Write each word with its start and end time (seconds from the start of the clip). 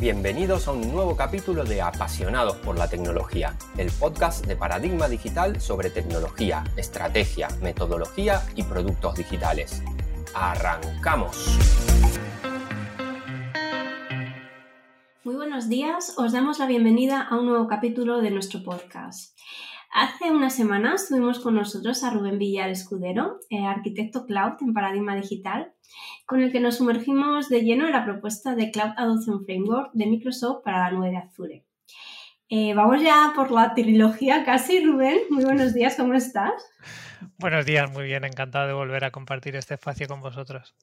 Bienvenidos 0.00 0.68
a 0.68 0.72
un 0.72 0.92
nuevo 0.92 1.16
capítulo 1.16 1.64
de 1.64 1.82
Apasionados 1.82 2.56
por 2.58 2.78
la 2.78 2.88
Tecnología, 2.88 3.56
el 3.76 3.90
podcast 3.90 4.46
de 4.46 4.54
Paradigma 4.54 5.08
Digital 5.08 5.60
sobre 5.60 5.90
tecnología, 5.90 6.62
estrategia, 6.76 7.48
metodología 7.62 8.42
y 8.54 8.62
productos 8.62 9.16
digitales. 9.16 9.82
¡Arrancamos! 10.36 11.58
Muy 15.24 15.34
buenos 15.34 15.68
días, 15.68 16.14
os 16.16 16.30
damos 16.30 16.60
la 16.60 16.66
bienvenida 16.66 17.22
a 17.22 17.36
un 17.36 17.46
nuevo 17.46 17.66
capítulo 17.66 18.18
de 18.18 18.30
nuestro 18.30 18.62
podcast. 18.62 19.36
Hace 19.90 20.30
unas 20.30 20.54
semanas 20.54 21.08
tuvimos 21.08 21.40
con 21.40 21.54
nosotros 21.54 22.04
a 22.04 22.10
Rubén 22.10 22.38
Villar 22.38 22.68
Escudero, 22.68 23.40
eh, 23.48 23.64
arquitecto 23.64 24.26
cloud 24.26 24.52
en 24.60 24.74
Paradigma 24.74 25.16
Digital, 25.16 25.72
con 26.26 26.42
el 26.42 26.52
que 26.52 26.60
nos 26.60 26.76
sumergimos 26.76 27.48
de 27.48 27.62
lleno 27.62 27.86
en 27.86 27.92
la 27.92 28.04
propuesta 28.04 28.54
de 28.54 28.70
Cloud 28.70 28.92
Adoption 28.96 29.44
Framework 29.44 29.90
de 29.94 30.06
Microsoft 30.06 30.62
para 30.62 30.78
la 30.78 30.90
nube 30.90 31.10
de 31.10 31.16
Azure. 31.16 31.64
Eh, 32.50 32.74
vamos 32.74 33.02
ya 33.02 33.32
por 33.34 33.50
la 33.50 33.74
trilogía 33.74 34.44
casi, 34.44 34.84
Rubén. 34.84 35.18
Muy 35.30 35.44
buenos 35.44 35.72
días, 35.72 35.96
¿cómo 35.96 36.14
estás? 36.14 36.52
Buenos 37.38 37.64
días, 37.64 37.90
muy 37.90 38.04
bien, 38.04 38.24
encantado 38.24 38.66
de 38.66 38.74
volver 38.74 39.04
a 39.04 39.10
compartir 39.10 39.56
este 39.56 39.74
espacio 39.74 40.06
con 40.06 40.20
vosotros. 40.20 40.74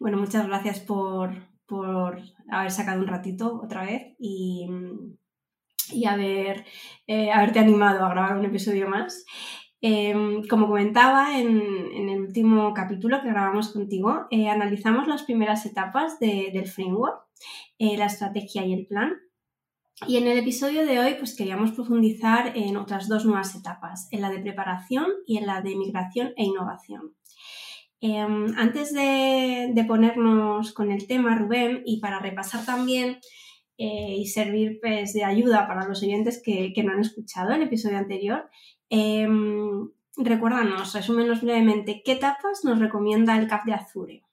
Bueno, 0.00 0.18
muchas 0.18 0.46
gracias 0.46 0.80
por, 0.80 1.30
por 1.66 2.20
haber 2.50 2.70
sacado 2.70 3.00
un 3.00 3.06
ratito 3.06 3.60
otra 3.62 3.84
vez 3.84 4.14
y, 4.18 4.68
y 5.92 6.06
haber, 6.06 6.64
eh, 7.06 7.30
haberte 7.30 7.58
animado 7.58 8.04
a 8.04 8.10
grabar 8.10 8.36
un 8.36 8.44
episodio 8.44 8.88
más. 8.88 9.24
Em, 9.80 10.46
como 10.48 10.68
comentaba 10.68 11.38
en, 11.38 12.08
el 12.08 12.20
último 12.20 12.72
capítulo 12.74 13.20
que 13.22 13.28
grabamos 13.28 13.72
contigo, 13.72 14.26
eh, 14.30 14.48
analizamos 14.48 15.06
las 15.06 15.22
primeras 15.22 15.66
etapas 15.66 16.18
del 16.18 16.66
framework, 16.66 17.22
eh, 17.78 17.96
la 17.96 18.06
estrategia 18.06 18.64
y 18.64 18.72
el 18.72 18.86
plan. 18.86 19.14
Y 20.06 20.16
en 20.16 20.26
el 20.26 20.38
episodio 20.38 20.84
de 20.84 20.98
hoy 20.98 21.14
pues 21.14 21.36
queríamos 21.36 21.72
profundizar 21.72 22.56
en 22.56 22.76
otras 22.76 23.08
dos 23.08 23.24
nuevas 23.24 23.54
etapas, 23.54 24.08
en 24.10 24.22
la 24.22 24.30
de 24.30 24.40
preparación 24.40 25.06
y 25.26 25.38
en 25.38 25.46
la 25.46 25.62
de 25.62 25.76
migración 25.76 26.32
e 26.36 26.44
innovación. 26.44 27.14
Em, 28.00 28.54
antes 28.58 28.92
de, 28.92 29.84
ponernos 29.88 30.72
con 30.72 30.90
el 30.90 31.06
tema, 31.06 31.34
Rubén, 31.36 31.82
y 31.86 32.00
para 32.00 32.18
repasar 32.18 32.64
también 32.64 33.18
eh, 33.78 34.16
y 34.18 34.26
servir 34.26 34.78
pues, 34.80 35.12
de 35.12 35.24
ayuda 35.24 35.66
para 35.66 35.86
los 35.86 36.02
oyentes 36.02 36.42
que, 36.42 36.72
que, 36.74 36.82
no 36.82 36.92
han 36.92 37.00
escuchado 37.00 37.52
el 37.52 37.62
episodio 37.62 37.98
anterior, 37.98 38.48
eh, 38.90 39.28
recuérdanos, 40.16 40.94
resúmenos 40.94 41.42
brevemente, 41.42 42.02
¿qué 42.04 42.12
etapas 42.12 42.64
nos 42.64 42.78
recomienda 42.78 43.38
el 43.38 43.48
CAP 43.48 43.66
de 43.66 43.74
Azure? 43.74 44.25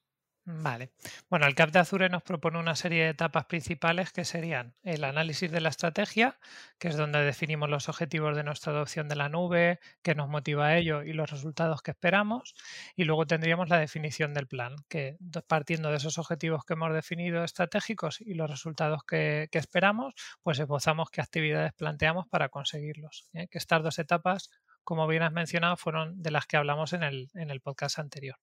Vale. 0.45 0.91
Bueno, 1.29 1.45
el 1.45 1.55
CAP 1.55 1.71
de 1.71 1.79
Azure 1.79 2.09
nos 2.09 2.21
propone 2.21 2.59
una 2.59 2.75
serie 2.75 3.05
de 3.05 3.09
etapas 3.11 3.45
principales 3.45 4.11
que 4.11 4.25
serían 4.25 4.75
el 4.83 5.05
análisis 5.05 5.49
de 5.49 5.61
la 5.61 5.69
estrategia, 5.69 6.37
que 6.79 6.89
es 6.89 6.97
donde 6.97 7.19
definimos 7.19 7.69
los 7.69 7.87
objetivos 7.87 8.35
de 8.35 8.43
nuestra 8.43 8.73
adopción 8.73 9.07
de 9.07 9.15
la 9.15 9.29
nube, 9.29 9.79
qué 10.01 10.15
nos 10.15 10.27
motiva 10.27 10.67
a 10.67 10.77
ello 10.77 11.01
y 11.01 11.13
los 11.13 11.31
resultados 11.31 11.81
que 11.81 11.91
esperamos. 11.91 12.55
Y 12.97 13.05
luego 13.05 13.25
tendríamos 13.25 13.69
la 13.69 13.79
definición 13.79 14.33
del 14.33 14.47
plan, 14.47 14.75
que 14.89 15.17
partiendo 15.47 15.91
de 15.91 15.97
esos 15.97 16.17
objetivos 16.17 16.65
que 16.65 16.73
hemos 16.73 16.93
definido 16.93 17.45
estratégicos 17.45 18.19
y 18.19 18.33
los 18.33 18.49
resultados 18.49 19.05
que, 19.05 19.47
esperamos, 19.53 20.13
pues 20.41 20.59
esbozamos 20.59 21.09
qué 21.09 21.21
actividades 21.21 21.71
planteamos 21.71 22.27
para 22.27 22.49
conseguirlos. 22.49 23.29
¿eh? 23.33 23.47
Que 23.47 23.59
estas 23.59 23.81
dos 23.81 23.97
etapas, 23.97 24.49
como 24.83 25.07
bien 25.07 25.23
has 25.23 25.31
mencionado, 25.31 25.77
fueron 25.77 26.21
de 26.21 26.31
las 26.31 26.47
que 26.47 26.57
hablamos 26.57 26.91
en 26.91 27.03
el, 27.03 27.29
en 27.33 27.49
el 27.49 27.61
podcast 27.61 27.99
anterior. 27.99 28.35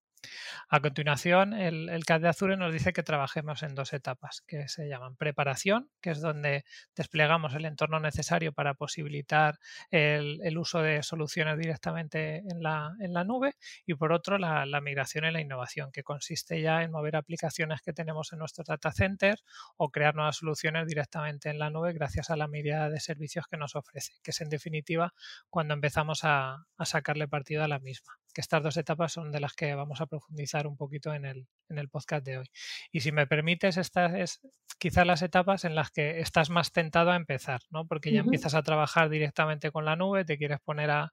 A 0.68 0.80
continuación, 0.80 1.52
el, 1.54 1.88
el 1.88 2.04
CAD 2.04 2.20
de 2.20 2.28
Azure 2.28 2.56
nos 2.56 2.72
dice 2.72 2.92
que 2.92 3.02
trabajemos 3.02 3.62
en 3.62 3.74
dos 3.74 3.92
etapas 3.92 4.42
que 4.46 4.68
se 4.68 4.88
llaman 4.88 5.16
preparación, 5.16 5.90
que 6.00 6.10
es 6.10 6.20
donde 6.20 6.64
desplegamos 6.94 7.54
el 7.54 7.64
entorno 7.64 8.00
necesario 8.00 8.52
para 8.52 8.74
posibilitar 8.74 9.58
el, 9.90 10.58
uso 10.58 10.82
de 10.82 11.02
soluciones 11.02 11.58
directamente 11.58 12.38
en 12.38 12.62
la, 12.62 13.24
nube, 13.24 13.54
y 13.86 13.94
por 13.94 14.12
otro, 14.12 14.38
la, 14.38 14.80
migración 14.80 15.24
y 15.24 15.30
la 15.32 15.40
innovación, 15.40 15.90
que 15.92 16.02
consiste 16.02 16.60
ya 16.60 16.82
en 16.82 16.90
mover 16.90 17.16
aplicaciones 17.16 17.80
que 17.82 17.92
tenemos 17.92 18.32
en 18.32 18.38
nuestro 18.40 18.64
data 18.66 18.92
center 18.92 19.38
o 19.76 19.90
crear 19.90 20.14
nuevas 20.14 20.36
soluciones 20.36 20.86
directamente 20.86 21.50
en 21.50 21.58
la 21.58 21.70
nube 21.70 21.92
gracias 21.92 22.30
a 22.30 22.36
la 22.36 22.48
mirada 22.48 22.90
de 22.90 23.00
servicios 23.00 23.46
que 23.46 23.56
nos 23.56 23.74
ofrece, 23.74 24.14
que 24.22 24.30
es 24.30 24.40
en 24.40 24.50
definitiva 24.50 25.14
cuando 25.48 25.74
empezamos 25.74 26.20
a 26.24 26.64
sacarle 26.84 27.28
partido 27.28 27.64
a 27.64 27.68
la 27.68 27.78
misma 27.78 28.19
que 28.32 28.40
estas 28.40 28.62
dos 28.62 28.76
etapas 28.76 29.12
son 29.12 29.32
de 29.32 29.40
las 29.40 29.54
que 29.54 29.74
vamos 29.74 30.00
a 30.00 30.06
profundizar 30.06 30.66
un 30.66 30.76
poquito 30.76 31.14
en 31.14 31.24
el, 31.24 31.46
en 31.68 31.78
el 31.78 31.88
podcast 31.88 32.24
de 32.24 32.38
hoy. 32.38 32.50
Y 32.92 33.00
si 33.00 33.12
me 33.12 33.26
permites, 33.26 33.76
estas 33.76 34.14
es 34.14 34.40
quizás 34.80 35.06
las 35.06 35.20
etapas 35.20 35.64
en 35.66 35.74
las 35.74 35.90
que 35.90 36.20
estás 36.20 36.48
más 36.48 36.72
tentado 36.72 37.10
a 37.10 37.16
empezar, 37.16 37.60
¿no? 37.70 37.86
Porque 37.86 38.12
ya 38.12 38.20
empiezas 38.20 38.54
a 38.54 38.62
trabajar 38.62 39.10
directamente 39.10 39.70
con 39.70 39.84
la 39.84 39.94
nube, 39.94 40.24
te 40.24 40.38
quieres 40.38 40.58
poner 40.60 40.90
a, 40.90 41.12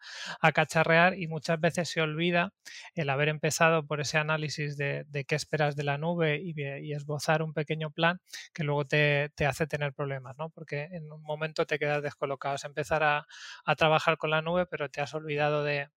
cacharrear 0.54 1.20
y 1.20 1.28
muchas 1.28 1.60
veces 1.60 1.90
se 1.90 2.02
olvida 2.02 2.54
el 2.96 3.10
haber 3.10 3.28
empezado 3.28 3.86
por 3.86 4.00
ese 4.00 4.18
análisis 4.18 4.78
de, 4.78 5.06
qué 5.28 5.36
esperas 5.36 5.76
de 5.76 5.84
la 5.84 5.98
nube 5.98 6.42
y, 6.42 6.94
esbozar 6.94 7.44
un 7.44 7.54
pequeño 7.54 7.92
plan 7.92 8.22
que 8.54 8.64
luego 8.64 8.86
te, 8.86 9.32
hace 9.46 9.68
tener 9.68 9.94
problemas, 9.94 10.38
¿no? 10.38 10.50
Porque 10.50 10.88
en 10.92 11.12
un 11.12 11.22
momento 11.22 11.66
te 11.66 11.78
quedas 11.78 12.02
descolocado, 12.02 12.56
es 12.56 12.64
empezar 12.64 13.04
a, 13.04 13.28
trabajar 13.76 14.18
con 14.18 14.30
la 14.32 14.42
nube, 14.42 14.66
pero 14.66 14.90
te 14.90 15.02
has 15.02 15.14
olvidado 15.14 15.64
de, 15.64 15.90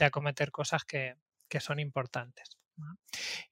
acometer 0.00 0.50
cosas 0.50 0.84
que 0.84 1.16
son 1.60 1.80
importantes. 1.80 2.58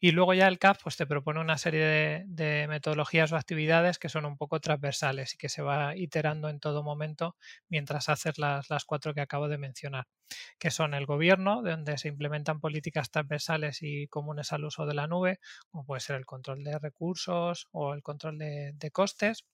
Y 0.00 0.10
luego 0.10 0.34
ya 0.34 0.48
el 0.48 0.58
CAF 0.58 0.82
pues, 0.82 0.96
te 0.96 1.06
propone 1.06 1.40
una 1.40 1.56
serie 1.56 2.24
de, 2.26 2.66
metodologías 2.68 3.32
o 3.32 3.36
actividades 3.36 3.98
que 3.98 4.08
son 4.10 4.26
un 4.26 4.36
poco 4.36 4.60
transversales 4.60 5.34
y 5.34 5.38
que 5.38 5.48
se 5.48 5.62
va 5.62 5.96
iterando 5.96 6.48
en 6.50 6.60
todo 6.60 6.82
momento 6.82 7.36
mientras 7.68 8.08
haces 8.08 8.38
las, 8.38 8.68
las 8.68 8.84
cuatro 8.84 9.14
que 9.14 9.22
acabo 9.22 9.48
de 9.48 9.58
mencionar, 9.58 10.06
que 10.58 10.70
son 10.70 10.92
el 10.94 11.06
gobierno, 11.06 11.62
donde 11.62 11.96
se 11.96 12.08
implementan 12.08 12.60
políticas 12.60 13.10
transversales 13.10 13.78
y 13.82 14.08
comunes 14.08 14.52
al 14.52 14.64
uso 14.64 14.84
de 14.86 14.94
la 14.94 15.06
nube, 15.06 15.40
como 15.70 15.86
puede 15.86 16.00
ser 16.00 16.16
el 16.16 16.26
control 16.26 16.62
de 16.62 16.78
recursos 16.78 17.68
o 17.72 17.94
el 17.94 18.02
control 18.02 18.38
de 18.38 18.90
costes, 18.92 19.46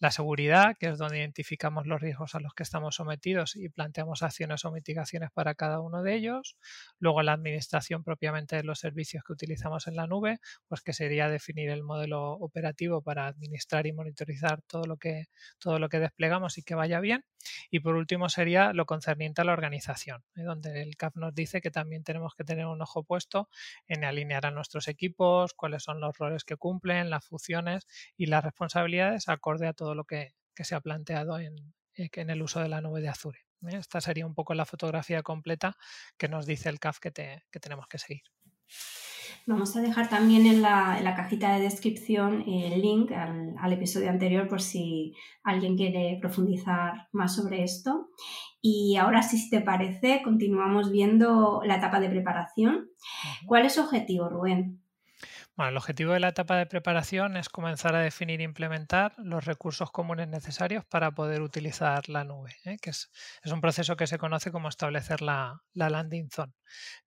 la 0.00 0.10
seguridad, 0.10 0.76
que 0.78 0.88
es 0.88 0.98
donde 0.98 1.18
identificamos 1.18 1.86
los 1.86 2.00
riesgos 2.00 2.34
a 2.34 2.40
los 2.40 2.54
que 2.54 2.62
estamos 2.62 2.96
sometidos 2.96 3.56
y 3.56 3.68
planteamos 3.68 4.22
acciones 4.22 4.64
o 4.64 4.72
mitigaciones 4.72 5.30
para 5.32 5.54
cada 5.54 5.80
uno 5.80 6.02
de 6.02 6.14
ellos. 6.14 6.56
Luego 6.98 7.22
la 7.22 7.32
administración 7.32 8.04
propiamente 8.04 8.56
de 8.56 8.64
los 8.64 8.78
servicios 8.78 9.24
que 9.24 9.32
utilizamos 9.32 9.86
en 9.86 9.96
la 9.96 10.06
nube, 10.06 10.38
pues 10.68 10.80
que 10.82 10.92
sería 10.92 11.28
definir 11.28 11.70
el 11.70 11.82
modelo 11.82 12.32
operativo 12.32 13.02
para 13.02 13.26
administrar 13.26 13.86
y 13.86 13.92
monitorizar 13.92 14.62
todo 14.62 14.84
lo 14.84 14.96
que, 14.96 15.24
todo 15.58 15.78
lo 15.78 15.88
que 15.88 16.00
desplegamos 16.00 16.58
y 16.58 16.62
que 16.62 16.74
vaya 16.74 17.00
bien. 17.00 17.24
Y 17.70 17.80
por 17.80 17.96
último 17.96 18.28
sería 18.28 18.72
lo 18.72 18.86
concerniente 18.86 19.42
a 19.42 19.44
la 19.44 19.52
organización, 19.52 20.24
¿eh? 20.34 20.42
donde 20.42 20.82
el 20.82 20.96
CAP 20.96 21.16
nos 21.16 21.34
dice 21.34 21.60
que 21.60 21.70
también 21.70 22.04
tenemos 22.04 22.34
que 22.34 22.44
tener 22.44 22.66
un 22.66 22.80
ojo 22.80 23.04
puesto 23.04 23.48
en 23.86 24.04
alinear 24.04 24.46
a 24.46 24.50
nuestros 24.50 24.88
equipos, 24.88 25.52
cuáles 25.54 25.82
son 25.82 26.00
los 26.00 26.16
roles 26.16 26.44
que 26.44 26.56
cumplen, 26.56 27.10
las 27.10 27.26
funciones 27.26 27.86
y 28.16 28.26
las 28.26 28.44
responsabilidades 28.44 29.28
acorde 29.28 29.63
a 29.66 29.72
todo 29.72 29.94
lo 29.94 30.04
que, 30.04 30.34
se 30.56 30.74
ha 30.74 30.80
planteado 30.80 31.38
en, 31.38 31.74
eh, 31.96 32.08
en, 32.12 32.30
el 32.30 32.42
uso 32.42 32.60
de 32.60 32.68
la 32.68 32.80
nube 32.80 33.00
de 33.00 33.08
Azure. 33.08 33.40
¿eh? 33.68 33.76
Esta 33.76 34.00
sería 34.00 34.26
un 34.26 34.34
poco 34.34 34.54
la 34.54 34.64
fotografía 34.64 35.22
completa 35.22 35.76
que 36.16 36.28
nos 36.28 36.46
dice 36.46 36.68
el 36.68 36.78
CAF 36.78 36.98
que, 36.98 37.10
tenemos 37.10 37.86
que 37.88 37.98
seguir. 37.98 38.22
Vamos 39.46 39.76
a 39.76 39.82
dejar 39.82 40.08
también 40.08 40.46
en 40.46 40.62
la, 40.62 41.14
cajita 41.16 41.54
de 41.54 41.62
descripción 41.62 42.42
el 42.48 42.80
link 42.80 43.12
al, 43.12 43.72
episodio 43.72 44.08
anterior 44.08 44.48
por 44.48 44.62
si 44.62 45.14
alguien 45.42 45.76
quiere 45.76 46.18
profundizar 46.20 47.08
más 47.12 47.34
sobre 47.34 47.62
esto. 47.62 48.10
Y 48.62 48.96
ahora, 48.96 49.22
si 49.22 49.50
te 49.50 49.60
parece, 49.60 50.22
continuamos 50.22 50.90
viendo 50.90 51.60
la 51.64 51.76
etapa 51.76 52.00
de 52.00 52.08
preparación. 52.08 52.88
¿Cuál 53.44 53.66
es 53.66 53.74
su 53.74 53.82
objetivo, 53.82 54.30
Rubén? 54.30 54.83
Bueno, 55.56 55.70
el 55.70 55.76
objetivo 55.76 56.12
de 56.12 56.18
la 56.18 56.28
etapa 56.28 56.56
de 56.56 56.66
preparación 56.66 57.36
es 57.36 57.48
comenzar 57.48 57.94
a 57.94 58.00
definir 58.00 58.40
e 58.40 58.42
implementar 58.42 59.14
los 59.18 59.44
recursos 59.44 59.92
comunes 59.92 60.26
necesarios 60.26 60.84
para 60.84 61.12
poder 61.12 61.42
utilizar 61.42 62.08
la 62.08 62.24
nube, 62.24 62.56
¿eh? 62.64 62.76
que 62.82 62.90
es, 62.90 63.08
un 63.44 63.60
proceso 63.60 63.94
que 63.96 64.08
se 64.08 64.18
conoce 64.18 64.50
como 64.50 64.68
establecer 64.68 65.22
la, 65.22 65.62
landing 65.74 66.28
zone, 66.28 66.54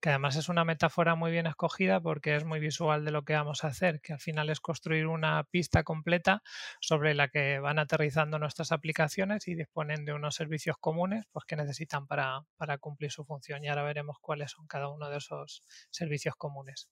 que 0.01 0.09
además 0.09 0.35
es 0.35 0.49
una 0.49 0.65
metáfora 0.65 1.15
muy 1.15 1.31
bien 1.31 1.47
escogida 1.47 1.99
porque 1.99 2.35
es 2.35 2.45
muy 2.45 2.59
visual 2.59 3.05
de 3.05 3.11
lo 3.11 3.23
que 3.23 3.33
vamos 3.33 3.63
a 3.63 3.67
hacer, 3.67 4.01
que 4.01 4.13
al 4.13 4.19
final 4.19 4.49
es 4.49 4.59
construir 4.59 5.07
una 5.07 5.43
pista 5.45 5.83
completa 5.83 6.41
sobre 6.81 7.13
la 7.13 7.27
que 7.27 7.59
van 7.59 7.79
aterrizando 7.79 8.39
nuestras 8.39 8.71
aplicaciones 8.71 9.47
y 9.47 9.55
disponen 9.55 10.05
de 10.05 10.13
unos 10.13 10.35
servicios 10.35 10.77
comunes 10.79 11.25
pues, 11.31 11.45
que 11.45 11.55
necesitan 11.55 12.07
para, 12.07 12.41
para 12.57 12.77
cumplir 12.77 13.11
su 13.11 13.25
función. 13.25 13.63
Y 13.63 13.67
ahora 13.67 13.83
veremos 13.83 14.17
cuáles 14.21 14.51
son 14.51 14.67
cada 14.67 14.89
uno 14.89 15.09
de 15.09 15.17
esos 15.17 15.61
servicios 15.89 16.35
comunes. 16.35 16.89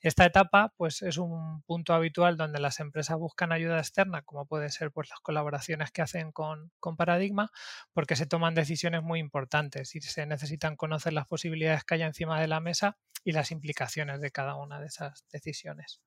Esta 0.00 0.24
etapa, 0.24 0.72
pues 0.76 1.02
es 1.02 1.18
un 1.18 1.62
punto 1.62 1.94
habitual 1.94 2.36
donde 2.36 2.60
las 2.60 2.80
empresas 2.80 3.16
buscan 3.18 3.52
ayuda 3.52 3.78
externa, 3.78 4.22
como 4.22 4.46
puede 4.46 4.70
ser 4.70 4.90
pues, 4.90 5.08
las 5.10 5.20
colaboraciones 5.20 5.90
que 5.90 6.02
hacen 6.02 6.32
con, 6.32 6.70
Paradigma, 6.96 7.50
porque 7.92 8.14
se 8.14 8.26
toman 8.26 8.54
decisiones 8.54 9.02
muy 9.02 9.18
importantes 9.18 9.94
y 9.96 10.00
se 10.00 10.26
necesitan 10.26 10.76
conocer 10.76 11.12
las 11.12 11.26
posibilidades 11.26 11.82
que 11.84 11.94
hay 11.94 12.02
encima 12.14 12.40
de 12.40 12.46
la 12.46 12.60
mesa 12.60 12.96
y 13.24 13.32
las 13.32 13.50
implicaciones 13.50 14.20
de 14.20 14.30
cada 14.30 14.54
una 14.54 14.80
de 14.80 14.86
esas 14.86 15.26
decisiones. 15.32 16.00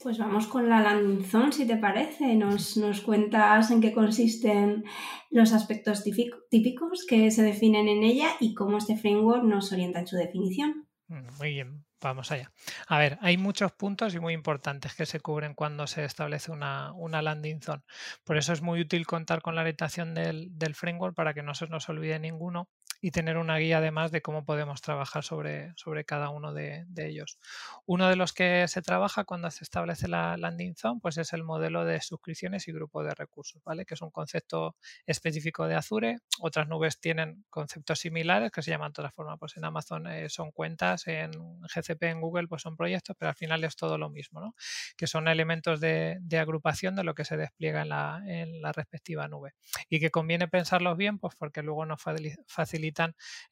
Pues 0.00 0.16
vamos 0.16 0.46
con 0.46 0.68
la 0.68 0.80
landing 0.80 1.24
zone, 1.24 1.52
si 1.52 1.66
te 1.66 1.76
parece. 1.76 2.34
Nos, 2.34 2.76
nos 2.78 3.00
cuentas 3.02 3.70
en 3.70 3.80
qué 3.80 3.92
consisten 3.92 4.84
los 5.30 5.52
aspectos 5.52 6.02
típicos 6.04 7.04
que 7.06 7.30
se 7.30 7.42
definen 7.42 7.88
en 7.88 8.04
ella 8.04 8.28
y 8.40 8.54
cómo 8.54 8.78
este 8.78 8.96
framework 8.96 9.42
nos 9.44 9.72
orienta 9.72 9.98
en 10.00 10.06
su 10.06 10.16
definición. 10.16 10.88
Mm, 11.08 11.36
muy 11.38 11.50
bien, 11.50 11.84
vamos 12.00 12.30
allá. 12.30 12.52
A 12.86 12.98
ver, 12.98 13.18
hay 13.22 13.36
muchos 13.36 13.72
puntos 13.72 14.14
y 14.14 14.20
muy 14.20 14.34
importantes 14.34 14.94
que 14.94 15.04
se 15.04 15.20
cubren 15.20 15.54
cuando 15.54 15.86
se 15.86 16.04
establece 16.04 16.52
una, 16.52 16.94
landing 16.96 17.60
zone. 17.60 17.82
Por 18.24 18.38
eso 18.38 18.52
es 18.52 18.62
muy 18.62 18.80
útil 18.80 19.04
contar 19.04 19.42
con 19.42 19.56
la 19.56 19.62
orientación 19.62 20.14
del, 20.14 20.56
del 20.56 20.74
framework 20.74 21.14
para 21.14 21.34
que 21.34 21.42
no 21.42 21.54
se 21.54 21.66
nos 21.66 21.88
olvide 21.88 22.18
ninguno 22.18 22.68
y 23.00 23.12
tener 23.12 23.38
una 23.38 23.56
guía 23.58 23.78
además 23.78 24.10
de 24.10 24.22
cómo 24.22 24.44
podemos 24.44 24.80
trabajar 24.80 25.22
sobre, 25.22 25.72
sobre 25.76 26.04
cada 26.04 26.30
uno 26.30 26.52
de, 26.52 26.86
ellos. 26.96 27.38
Uno 27.86 28.08
de 28.08 28.16
los 28.16 28.32
que 28.32 28.66
se 28.66 28.82
trabaja 28.82 29.24
cuando 29.24 29.50
se 29.50 29.62
establece 29.62 30.08
la 30.08 30.36
landing 30.36 30.74
zone 30.74 30.98
pues 31.00 31.16
es 31.16 31.32
el 31.32 31.44
modelo 31.44 31.84
de 31.84 32.00
suscripciones 32.00 32.66
y 32.66 32.72
grupo 32.72 33.04
de 33.04 33.14
recursos, 33.14 33.62
¿vale? 33.64 33.84
que 33.84 33.94
es 33.94 34.02
un 34.02 34.10
concepto 34.10 34.76
específico 35.06 35.68
de 35.68 35.76
Azure. 35.76 36.18
Otras 36.40 36.66
nubes 36.66 36.98
tienen 36.98 37.44
conceptos 37.50 38.00
similares 38.00 38.50
que 38.50 38.62
se 38.62 38.72
llaman 38.72 38.92
de 38.92 39.02
otra 39.02 39.12
forma. 39.12 39.36
Pues 39.36 39.56
en 39.56 39.64
Amazon 39.64 40.08
eh, 40.08 40.28
son 40.28 40.50
cuentas, 40.50 41.06
en 41.06 41.30
GCP, 41.62 42.02
en 42.04 42.20
Google 42.20 42.48
pues 42.48 42.62
son 42.62 42.76
proyectos, 42.76 43.14
pero 43.16 43.28
al 43.28 43.36
final 43.36 43.62
es 43.62 43.76
todo 43.76 43.96
lo 43.96 44.10
mismo, 44.10 44.40
¿no? 44.40 44.54
que 44.96 45.06
son 45.06 45.28
elementos 45.28 45.80
de, 45.80 46.18
agrupación 46.38 46.94
de 46.96 47.04
lo 47.04 47.14
que 47.14 47.24
se 47.24 47.36
despliega 47.36 47.82
en 47.82 47.88
la, 47.88 48.22
en 48.26 48.60
la 48.60 48.72
respectiva 48.72 49.28
nube. 49.28 49.54
Y 49.88 50.00
que 50.00 50.10
conviene 50.10 50.48
pensarlos 50.48 50.96
bien 50.96 51.18
pues 51.18 51.34
porque 51.36 51.62
luego 51.62 51.86
nos 51.86 52.02
facilita 52.46 52.87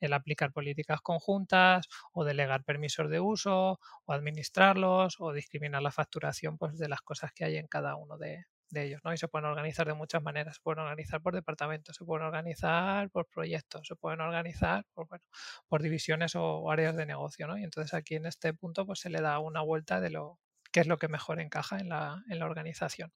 el 0.00 0.12
aplicar 0.12 0.52
políticas 0.52 1.00
conjuntas 1.00 1.88
o 2.12 2.24
delegar 2.24 2.64
permisos 2.64 3.10
de 3.10 3.20
uso 3.20 3.78
o 4.04 4.12
administrarlos 4.12 5.16
o 5.18 5.32
discriminar 5.32 5.82
la 5.82 5.90
facturación 5.92 6.58
pues, 6.58 6.78
de 6.78 6.88
las 6.88 7.00
cosas 7.02 7.32
que 7.32 7.44
hay 7.44 7.56
en 7.56 7.66
cada 7.66 7.96
uno 7.96 8.18
de, 8.18 8.44
ellos, 8.74 9.00
¿no? 9.04 9.12
Y 9.12 9.16
se 9.16 9.28
pueden 9.28 9.46
organizar 9.46 9.86
de 9.86 9.94
muchas 9.94 10.22
maneras. 10.22 10.56
Se 10.56 10.62
pueden 10.62 10.80
organizar 10.80 11.22
por 11.22 11.34
departamentos, 11.34 11.96
se 11.96 12.04
pueden 12.04 12.26
organizar 12.26 13.08
por 13.10 13.26
proyectos, 13.26 13.86
se 13.86 13.96
pueden 13.96 14.20
organizar 14.20 14.84
por, 14.92 15.08
bueno, 15.08 15.24
por 15.68 15.82
divisiones 15.82 16.34
o, 16.34 16.70
áreas 16.70 16.96
de 16.96 17.06
negocio, 17.06 17.46
¿no? 17.46 17.56
Y 17.56 17.64
entonces 17.64 17.94
aquí 17.94 18.16
en 18.16 18.26
este 18.26 18.52
punto 18.54 18.84
pues 18.84 19.00
se 19.00 19.08
le 19.08 19.20
da 19.20 19.38
una 19.38 19.62
vuelta 19.62 20.00
de 20.00 20.10
lo 20.10 20.38
que 20.72 20.80
es 20.80 20.86
lo 20.86 20.98
que 20.98 21.08
mejor 21.08 21.40
encaja 21.40 21.78
en 21.78 21.88
la, 21.88 22.22
en 22.28 22.38
la 22.38 22.46
organización. 22.46 23.12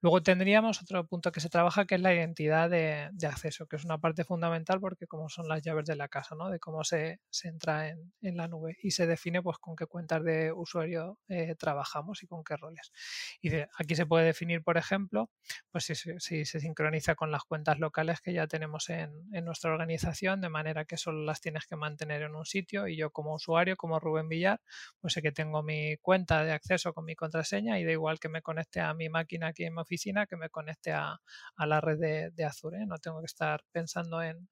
Luego 0.00 0.22
tendríamos 0.22 0.80
otro 0.80 1.04
punto 1.06 1.32
que 1.32 1.40
se 1.40 1.48
trabaja 1.48 1.84
que 1.84 1.96
es 1.96 2.00
la 2.00 2.14
identidad 2.14 2.70
de, 2.70 3.10
acceso, 3.26 3.66
que 3.66 3.76
es 3.76 3.84
una 3.84 3.98
parte 3.98 4.22
fundamental 4.24 4.80
porque 4.80 5.08
como 5.08 5.28
son 5.28 5.48
las 5.48 5.60
llaves 5.62 5.86
de 5.86 5.96
la 5.96 6.08
casa, 6.08 6.36
¿no? 6.36 6.50
de 6.50 6.60
cómo 6.60 6.84
se, 6.84 7.20
entra 7.42 7.88
en, 7.88 8.12
la 8.20 8.46
nube 8.46 8.76
y 8.80 8.92
se 8.92 9.06
define 9.06 9.42
pues 9.42 9.58
con 9.58 9.74
qué 9.74 9.86
cuentas 9.86 10.22
de 10.22 10.52
usuario 10.52 11.18
eh, 11.28 11.56
trabajamos 11.56 12.22
y 12.22 12.28
con 12.28 12.44
qué 12.44 12.56
roles. 12.56 12.92
Y 13.40 13.50
aquí 13.76 13.96
se 13.96 14.06
puede 14.06 14.26
definir, 14.26 14.62
por 14.62 14.76
ejemplo, 14.76 15.30
pues 15.72 15.86
si, 15.86 16.44
se 16.44 16.60
sincroniza 16.60 17.16
con 17.16 17.32
las 17.32 17.42
cuentas 17.42 17.78
locales 17.78 18.20
que 18.20 18.32
ya 18.32 18.46
tenemos 18.46 18.90
en, 18.90 19.10
nuestra 19.44 19.72
organización, 19.72 20.40
de 20.40 20.48
manera 20.48 20.84
que 20.84 20.96
solo 20.96 21.24
las 21.24 21.40
tienes 21.40 21.66
que 21.66 21.76
mantener 21.76 22.22
en 22.22 22.34
un 22.34 22.44
sitio 22.44 22.86
y 22.86 22.96
yo 22.96 23.10
como 23.10 23.34
usuario, 23.34 23.76
como 23.76 23.98
Rubén 23.98 24.28
Villar, 24.28 24.60
pues 25.00 25.14
sé 25.14 25.22
que 25.22 25.32
tengo 25.32 25.62
mi 25.62 25.96
cuenta 25.98 26.44
de 26.44 26.52
acceso 26.52 26.92
con 26.92 27.04
mi 27.04 27.16
contraseña 27.16 27.78
y 27.80 27.84
da 27.84 27.92
igual 27.92 28.20
que 28.20 28.28
me 28.28 28.42
conecte 28.42 28.80
a 28.80 28.94
mi 28.94 29.08
máquina 29.08 29.37
aquí 29.44 29.64
en 29.64 29.74
mi 29.74 29.80
oficina 29.80 30.26
que 30.26 30.36
me 30.36 30.50
conecte 30.50 30.92
a, 30.92 31.20
la 31.58 31.80
red 31.80 32.32
de, 32.32 32.44
Azure. 32.44 32.82
¿eh? 32.82 32.86
No 32.86 32.98
tengo 32.98 33.20
que 33.20 33.26
estar 33.26 33.64
pensando 33.72 34.22
en, 34.22 34.48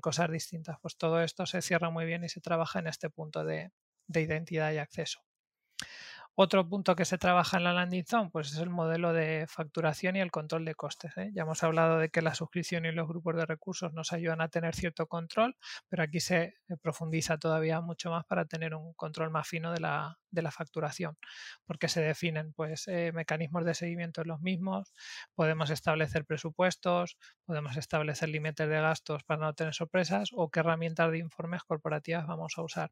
cosas 0.00 0.30
distintas. 0.30 0.76
Pues 0.80 0.96
todo 0.96 1.22
esto 1.22 1.46
se 1.46 1.62
cierra 1.62 1.90
muy 1.90 2.04
bien 2.06 2.24
y 2.24 2.28
se 2.28 2.40
trabaja 2.40 2.78
en 2.78 2.86
este 2.86 3.10
punto 3.10 3.44
de 3.44 3.70
identidad 4.08 4.72
y 4.72 4.78
acceso. 4.78 5.20
Otro 6.38 6.68
punto 6.68 6.96
que 6.96 7.06
se 7.06 7.16
trabaja 7.16 7.56
en 7.56 7.64
la 7.64 7.72
landing 7.72 8.04
zone 8.04 8.28
pues 8.30 8.52
es 8.52 8.58
el 8.58 8.68
modelo 8.68 9.14
de 9.14 9.46
facturación 9.48 10.16
y 10.16 10.20
el 10.20 10.30
control 10.30 10.66
de 10.66 10.74
costes. 10.74 11.16
¿eh? 11.16 11.30
Ya 11.32 11.42
hemos 11.44 11.62
hablado 11.62 11.96
de 11.98 12.10
que 12.10 12.20
la 12.20 12.34
suscripción 12.34 12.84
y 12.84 12.92
los 12.92 13.08
grupos 13.08 13.36
de 13.36 13.46
recursos 13.46 13.94
nos 13.94 14.12
ayudan 14.12 14.42
a 14.42 14.48
tener 14.48 14.74
cierto 14.74 15.06
control, 15.06 15.56
pero 15.88 16.02
aquí 16.02 16.20
se 16.20 16.42
eh, 16.42 16.76
profundiza 16.82 17.38
todavía 17.38 17.80
mucho 17.80 18.10
más 18.10 18.26
para 18.26 18.44
tener 18.44 18.74
un 18.74 18.92
control 18.92 19.30
más 19.30 19.48
fino 19.48 19.72
de 19.72 19.80
la, 19.80 20.18
facturación, 20.50 21.16
porque 21.64 21.88
se 21.88 22.02
definen 22.02 22.52
pues, 22.52 22.86
eh, 22.88 23.12
mecanismos 23.14 23.64
de 23.64 23.74
seguimiento 23.74 24.20
en 24.20 24.28
los 24.28 24.40
mismos, 24.42 24.92
podemos 25.34 25.70
establecer 25.70 26.26
presupuestos, 26.26 27.16
podemos 27.46 27.78
establecer 27.78 28.28
límites 28.28 28.68
de 28.68 28.80
gastos 28.80 29.24
para 29.24 29.40
no 29.40 29.54
tener 29.54 29.72
sorpresas 29.72 30.28
o 30.34 30.50
qué 30.50 30.60
herramientas 30.60 31.10
de 31.10 31.18
informes 31.18 31.62
corporativas 31.64 32.26
vamos 32.26 32.52
a 32.58 32.62
usar. 32.62 32.90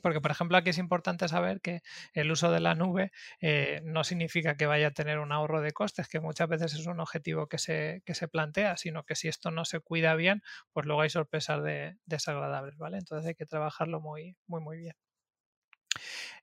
Porque, 0.00 0.20
por 0.20 0.30
ejemplo, 0.30 0.56
aquí 0.56 0.70
es 0.70 0.78
importante 0.78 1.28
saber 1.28 1.60
que 1.60 1.82
el 2.14 2.30
uso 2.30 2.50
de 2.50 2.60
la 2.60 2.74
nube 2.74 3.12
eh, 3.40 3.80
no 3.84 4.04
significa 4.04 4.56
que 4.56 4.66
vaya 4.66 4.88
a 4.88 4.90
tener 4.92 5.18
un 5.18 5.32
ahorro 5.32 5.60
de 5.60 5.72
costes, 5.72 6.08
que 6.08 6.20
muchas 6.20 6.48
veces 6.48 6.74
es 6.74 6.86
un 6.86 7.00
objetivo 7.00 7.46
que 7.48 7.58
se, 7.58 8.02
que 8.04 8.14
se 8.14 8.28
plantea, 8.28 8.76
sino 8.76 9.04
que 9.04 9.14
si 9.16 9.28
esto 9.28 9.50
no 9.50 9.64
se 9.64 9.80
cuida 9.80 10.14
bien, 10.14 10.42
pues 10.72 10.86
luego 10.86 11.02
hay 11.02 11.10
sorpresas 11.10 11.62
de, 11.62 11.96
desagradables, 12.06 12.76
¿vale? 12.78 12.98
Entonces 12.98 13.26
hay 13.28 13.34
que 13.34 13.46
trabajarlo 13.46 14.00
muy, 14.00 14.36
muy, 14.46 14.60
muy 14.60 14.78
bien. 14.78 15.09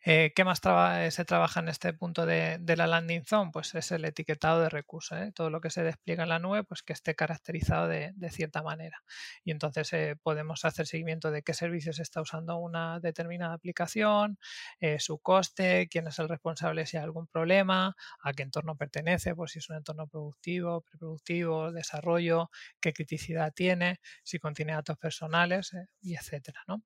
Eh, 0.10 0.32
¿Qué 0.34 0.46
más 0.46 0.62
eh, 0.64 1.12
se 1.12 1.26
trabaja 1.26 1.60
en 1.60 1.68
este 1.68 1.92
punto 1.92 2.26
de, 2.26 2.60
la 2.78 2.88
landing 2.88 3.26
zone? 3.26 3.52
Pues 3.52 3.76
es 3.76 3.92
el 3.92 4.06
etiquetado 4.06 4.62
de 4.62 4.70
recursos. 4.70 5.18
¿eh? 5.18 5.32
Todo 5.36 5.50
lo 5.50 5.60
que 5.60 5.70
se 5.70 5.84
despliega 5.84 6.24
en 6.24 6.30
la 6.30 6.40
nube, 6.40 6.64
pues 6.64 6.82
que 6.82 6.94
esté 6.94 7.14
caracterizado 7.14 7.90
de, 7.90 8.14
cierta 8.30 8.64
manera. 8.64 9.04
Y 9.44 9.52
entonces 9.52 9.92
podemos 10.24 10.64
hacer 10.64 10.88
seguimiento 10.88 11.32
de 11.32 11.42
qué 11.44 11.54
servicios 11.54 12.00
está 12.00 12.22
usando 12.22 12.58
una 12.58 13.00
determinada 13.00 13.54
aplicación, 13.54 14.38
su 15.00 15.20
coste, 15.20 15.88
quién 15.90 16.08
es 16.08 16.20
el 16.20 16.30
responsable 16.30 16.86
si 16.86 16.98
hay 16.98 17.04
algún 17.04 17.28
problema, 17.28 17.96
a 18.22 18.34
qué 18.34 18.44
entorno 18.44 18.76
pertenece, 18.76 19.36
pues 19.36 19.52
si 19.52 19.60
es 19.60 19.70
un 19.70 19.78
entorno 19.78 20.08
productivo, 20.08 20.82
preproductivo, 20.82 21.72
desarrollo, 21.72 22.50
qué 22.80 22.94
criticidad 22.94 23.54
tiene, 23.54 24.00
si 24.24 24.40
contiene 24.40 24.74
datos 24.74 24.98
personales 24.98 25.72
y 26.02 26.16
etcétera. 26.16 26.64
¿no? 26.68 26.82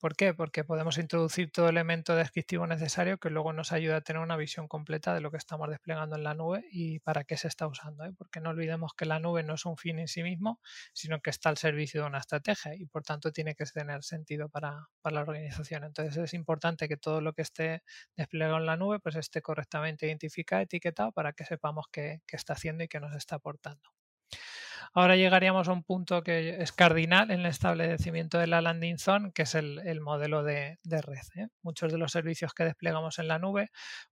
¿Por 0.00 0.16
qué? 0.16 0.32
Porque 0.32 0.64
podemos 0.64 0.96
introducir 0.96 1.52
todo 1.52 1.68
elemento 1.68 2.16
descriptivo 2.16 2.66
necesario 2.66 3.18
que 3.18 3.28
luego 3.28 3.52
nos 3.52 3.70
ayuda 3.70 3.96
a 3.96 4.00
tener 4.00 4.22
una 4.22 4.38
visión 4.38 4.66
completa 4.66 5.12
de 5.12 5.20
lo 5.20 5.30
que 5.30 5.36
estamos 5.36 5.68
desplegando 5.68 6.16
en 6.16 6.24
la 6.24 6.32
nube 6.32 6.64
y 6.72 7.00
para 7.00 7.24
qué 7.24 7.36
se 7.36 7.48
está 7.48 7.66
usando. 7.66 8.06
¿eh? 8.06 8.12
Porque 8.16 8.40
no 8.40 8.48
olvidemos 8.48 8.94
que 8.94 9.04
la 9.04 9.20
nube 9.20 9.42
no 9.42 9.54
es 9.54 9.66
un 9.66 9.76
fin 9.76 9.98
en 9.98 10.08
sí 10.08 10.22
mismo, 10.22 10.58
sino 10.94 11.20
que 11.20 11.28
está 11.28 11.50
al 11.50 11.58
servicio 11.58 12.00
de 12.00 12.06
una 12.06 12.18
estrategia 12.18 12.74
y 12.74 12.86
por 12.86 13.02
tanto 13.02 13.30
tiene 13.30 13.54
que 13.54 13.66
tener 13.66 14.02
sentido 14.02 14.48
para, 14.48 14.88
la 15.04 15.20
organización. 15.20 15.84
Entonces 15.84 16.16
es 16.16 16.32
importante 16.32 16.88
que 16.88 16.96
todo 16.96 17.20
lo 17.20 17.34
que 17.34 17.42
esté 17.42 17.82
desplegado 18.16 18.56
en 18.56 18.64
la 18.64 18.78
nube 18.78 19.00
pues 19.00 19.16
esté 19.16 19.42
correctamente 19.42 20.06
identificado, 20.06 20.62
etiquetado 20.62 21.12
para 21.12 21.34
que 21.34 21.44
sepamos 21.44 21.84
qué, 21.92 22.22
qué 22.26 22.36
está 22.36 22.54
haciendo 22.54 22.84
y 22.84 22.88
qué 22.88 23.00
nos 23.00 23.14
está 23.14 23.36
aportando. 23.36 23.99
Ahora 24.92 25.14
llegaríamos 25.14 25.68
a 25.68 25.72
un 25.72 25.84
punto 25.84 26.24
que 26.24 26.60
es 26.60 26.72
cardinal 26.72 27.30
en 27.30 27.40
el 27.40 27.46
establecimiento 27.46 28.38
de 28.38 28.48
la 28.48 28.60
landing 28.60 28.98
zone, 28.98 29.30
que 29.32 29.42
es 29.42 29.54
el, 29.54 30.00
modelo 30.00 30.42
de, 30.42 30.78
red. 30.84 31.26
¿eh? 31.36 31.46
Muchos 31.62 31.92
de 31.92 31.98
los 31.98 32.10
servicios 32.10 32.54
que 32.54 32.64
desplegamos 32.64 33.20
en 33.20 33.28
la 33.28 33.38
nube 33.38 33.70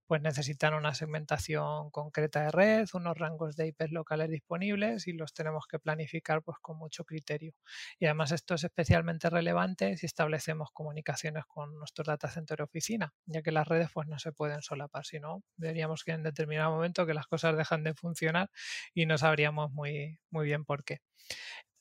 pues 0.08 0.23
necesitan 0.23 0.73
una 0.73 0.94
segmentación 0.94 1.90
concreta 1.90 2.44
de 2.44 2.50
red, 2.50 2.88
unos 2.94 3.16
rangos 3.16 3.56
de 3.56 3.66
IP 3.66 3.90
locales 3.90 4.30
disponibles 4.30 5.06
y 5.06 5.12
los 5.12 5.35
tenemos 5.35 5.66
que 5.68 5.78
planificar 5.78 6.42
pues, 6.42 6.56
con 6.62 6.78
mucho 6.78 7.04
criterio. 7.04 7.52
Y 7.99 8.06
además 8.06 8.32
esto 8.32 8.54
es 8.54 8.64
especialmente 8.64 9.28
relevante 9.28 9.99
si 9.99 10.06
establecemos 10.06 10.70
comunicaciones 10.73 11.44
con 11.47 11.78
nuestro 11.78 12.04
data 12.04 12.30
center 12.30 12.62
oficina, 12.62 13.12
ya 13.26 13.42
que 13.42 13.52
las 13.52 13.68
redes 13.68 13.90
pues, 13.92 14.08
no 14.08 14.18
se 14.18 14.32
pueden 14.32 14.62
solapar, 14.62 15.04
sino 15.04 15.42
veríamos 15.56 16.04
que 16.04 16.12
en 16.12 16.23
determinado 16.23 16.70
momento 16.70 17.04
que 17.04 17.12
las 17.12 17.26
cosas 17.26 17.56
dejan 17.58 17.85
de 17.85 17.92
funcionar 17.92 18.49
y 18.94 19.04
no 19.04 19.18
sabríamos 19.18 19.73
muy, 19.73 20.18
muy 20.30 20.47
bien 20.47 20.64
por 20.68 20.84
qué. 20.84 21.00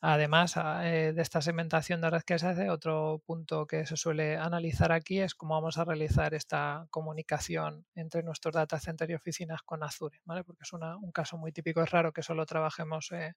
Además 0.02 0.58
ah, 0.58 0.88
eh, 0.88 1.12
de 1.14 1.22
esta 1.24 1.42
segmentación 1.42 2.02
de 2.02 2.10
red 2.12 2.22
que 2.22 2.38
se 2.40 2.48
hace, 2.48 2.70
otro 2.70 3.22
punto 3.26 3.66
que 3.66 3.86
se 3.88 3.98
suele 3.98 4.38
analizar 4.38 4.92
aquí 4.92 5.20
es 5.20 5.34
cómo 5.36 5.56
vamos 5.56 5.78
a 5.80 5.86
realizar 5.86 6.36
esta 6.36 6.88
comunicación 6.92 7.86
entre 7.96 8.22
nuestros 8.24 8.54
data 8.54 8.80
center 8.80 9.10
y 9.10 9.16
oficinas 9.16 9.64
con 9.64 9.84
Azure, 9.84 10.22
porque 10.46 10.64
es 10.64 10.74
un 10.74 11.12
caso 11.12 11.38
muy 11.38 11.52
típico, 11.52 11.82
es 11.82 11.90
raro 11.90 12.14
que 12.14 12.22
solo 12.24 12.46
trabajemos 12.46 13.12
eh, 13.12 13.34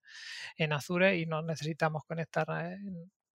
en 0.56 0.72
Azure 0.74 1.16
y 1.18 1.26
no 1.26 1.42
necesitamos 1.42 2.04
conectar, 2.04 2.46
eh, 2.62 2.78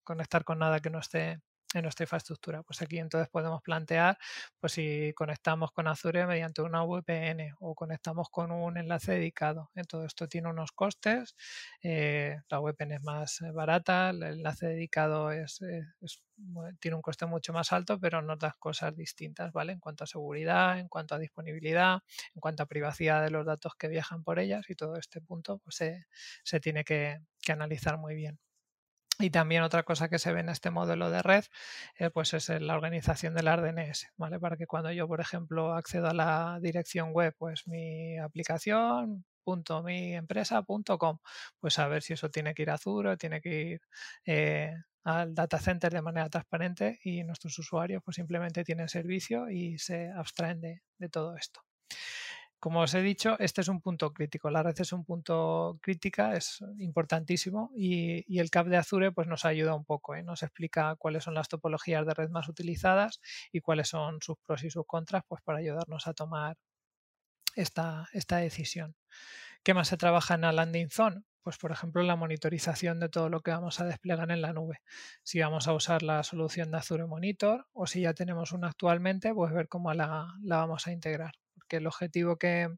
conectar 0.03 0.43
con 0.43 0.59
nada 0.59 0.79
que 0.79 0.91
no 0.91 0.99
esté 0.99 1.39
en 1.79 1.83
nuestra 1.83 2.03
infraestructura. 2.03 2.63
Pues 2.63 2.81
aquí 2.81 2.97
entonces 2.97 3.29
podemos 3.29 3.61
plantear 3.61 4.17
pues 4.59 4.73
si 4.73 5.13
conectamos 5.15 5.71
con 5.71 5.87
Azure 5.87 6.25
mediante 6.25 6.61
una 6.61 6.83
VPN 6.83 7.53
o 7.59 7.75
conectamos 7.75 8.29
con 8.29 8.51
un 8.51 8.77
enlace 8.77 9.13
dedicado. 9.13 9.71
Todo 9.87 10.05
esto 10.05 10.27
tiene 10.27 10.49
unos 10.49 10.71
costes, 10.71 11.35
eh, 11.81 12.37
la 12.49 12.59
VPN 12.59 12.95
es 12.95 13.03
más 13.03 13.41
eh, 13.41 13.51
barata, 13.51 14.09
el 14.09 14.23
enlace 14.23 14.67
dedicado 14.67 15.31
es, 15.31 15.61
eh, 15.61 15.83
tiene 16.79 16.95
un 16.95 17.01
coste 17.01 17.25
mucho 17.25 17.53
más 17.53 17.71
alto, 17.71 17.99
pero 17.99 18.19
en 18.19 18.29
otras 18.29 18.55
cosas 18.57 18.95
distintas, 18.95 19.51
¿vale? 19.53 19.73
En 19.73 19.79
cuanto 19.79 20.03
a 20.03 20.07
seguridad, 20.07 20.79
en 20.79 20.87
cuanto 20.89 21.15
a 21.15 21.19
disponibilidad, 21.19 21.99
en 22.33 22.41
cuanto 22.41 22.63
a 22.63 22.65
privacidad 22.67 23.23
de 23.23 23.31
los 23.31 23.45
datos 23.45 23.73
que 23.77 23.87
viajan 23.87 24.23
por 24.23 24.39
ellas 24.39 24.65
y 24.69 24.75
todo 24.75 24.97
este 24.97 25.21
punto 25.21 25.59
pues, 25.59 25.75
se, 26.43 26.59
tiene 26.59 26.83
que 26.83 27.19
analizar 27.47 27.97
muy 27.97 28.15
bien. 28.15 28.44
Y 29.19 29.29
también 29.29 29.63
otra 29.63 29.83
cosa 29.83 30.09
que 30.09 30.19
se 30.19 30.33
ve 30.33 30.41
en 30.41 30.49
este 30.49 30.71
modelo 30.71 31.09
de 31.09 31.21
red, 31.21 31.45
eh, 31.97 32.09
pues 32.09 32.33
es 32.33 32.49
la 32.49 32.75
organización 32.75 33.33
del 33.33 33.45
DNS, 33.45 34.07
¿vale? 34.17 34.39
Para 34.39 34.57
que 34.57 34.67
cuando 34.67 34.91
yo, 34.91 35.07
por 35.07 35.21
ejemplo, 35.21 35.73
accedo 35.73 36.07
a 36.09 36.13
la 36.13 36.59
dirección 36.61 37.13
web, 37.13 37.33
pues 37.37 37.65
mi 37.67 38.17
aplicación 38.19 39.25
.miempresa.com, 39.83 41.19
pues 41.59 41.79
a 41.79 41.87
ver 41.87 42.01
si 42.01 42.13
eso 42.13 42.29
tiene 42.29 42.53
que 42.53 42.63
ir 42.63 42.69
a 42.71 42.75
Azure, 42.75 43.17
tiene 43.17 43.41
que 43.41 43.61
ir 43.61 43.81
eh, 44.25 44.73
al 45.03 45.35
data 45.35 45.59
center 45.59 45.93
de 45.93 46.01
manera 46.01 46.29
transparente 46.29 46.99
y 47.03 47.23
nuestros 47.23 47.57
usuarios 47.59 48.01
pues 48.03 48.15
simplemente 48.15 48.63
tienen 48.63 48.89
servicio 48.89 49.49
y 49.49 49.77
se 49.77 50.09
abstraen 50.09 50.61
de, 50.61 50.81
todo 51.09 51.35
esto. 51.37 51.61
Como 52.59 52.81
os 52.81 52.93
he 52.95 53.01
dicho, 53.01 53.37
este 53.39 53.61
es 53.61 53.67
un 53.67 53.81
punto 53.81 54.11
crítico. 54.13 54.49
La 54.49 54.63
red 54.63 54.75
es 54.79 54.91
un 54.91 55.05
punto 55.05 55.77
crítica, 55.81 56.35
es 56.35 56.63
importantísimo 56.79 57.71
y, 57.75 58.39
el 58.39 58.49
CAP 58.49 58.67
de 58.67 58.77
Azure 58.77 59.11
pues, 59.11 59.27
nos 59.27 59.45
ayuda 59.45 59.75
un 59.75 59.85
poco. 59.85 60.15
¿eh? 60.15 60.23
Nos 60.23 60.41
explica 60.43 60.95
cuáles 60.95 61.23
son 61.23 61.35
las 61.35 61.47
topologías 61.47 62.05
de 62.05 62.13
red 62.13 62.29
más 62.29 62.47
utilizadas 62.49 63.21
y 63.51 63.61
cuáles 63.61 63.89
son 63.89 64.19
sus 64.21 64.37
pros 64.39 64.63
y 64.63 64.71
sus 64.71 64.85
contras 64.87 65.23
pues, 65.27 65.41
para 65.43 65.59
ayudarnos 65.59 66.07
a 66.07 66.13
tomar 66.13 66.57
esta, 67.55 68.09
esta 68.13 68.37
decisión. 68.37 68.95
¿Qué 69.63 69.73
más 69.73 69.87
se 69.87 69.97
trabaja 69.97 70.35
en 70.35 70.41
la 70.41 70.51
landing 70.51 70.89
zone? 70.89 71.23
Pues, 71.43 71.57
por 71.57 71.71
ejemplo, 71.71 72.01
la 72.03 72.15
monitorización 72.15 72.99
de 72.99 73.09
todo 73.09 73.29
lo 73.29 73.41
que 73.41 73.51
vamos 73.51 73.79
a 73.79 73.85
desplegar 73.85 74.31
en 74.31 74.41
la 74.41 74.53
nube. 74.53 74.79
Si 75.23 75.39
vamos 75.39 75.67
a 75.67 75.73
usar 75.73 76.01
la 76.01 76.23
solución 76.23 76.71
de 76.71 76.77
Azure 76.77 77.05
Monitor 77.05 77.67
o 77.73 77.85
si 77.85 78.01
ya 78.01 78.13
tenemos 78.15 78.51
una 78.51 78.69
actualmente, 78.69 79.33
pues 79.33 79.53
ver 79.53 79.67
cómo 79.67 79.93
la, 79.93 80.33
la 80.41 80.57
vamos 80.57 80.87
a 80.87 80.91
integrar 80.91 81.33
porque 81.65 81.77
el 81.77 81.87
objetivo 81.87 82.37
que, 82.37 82.69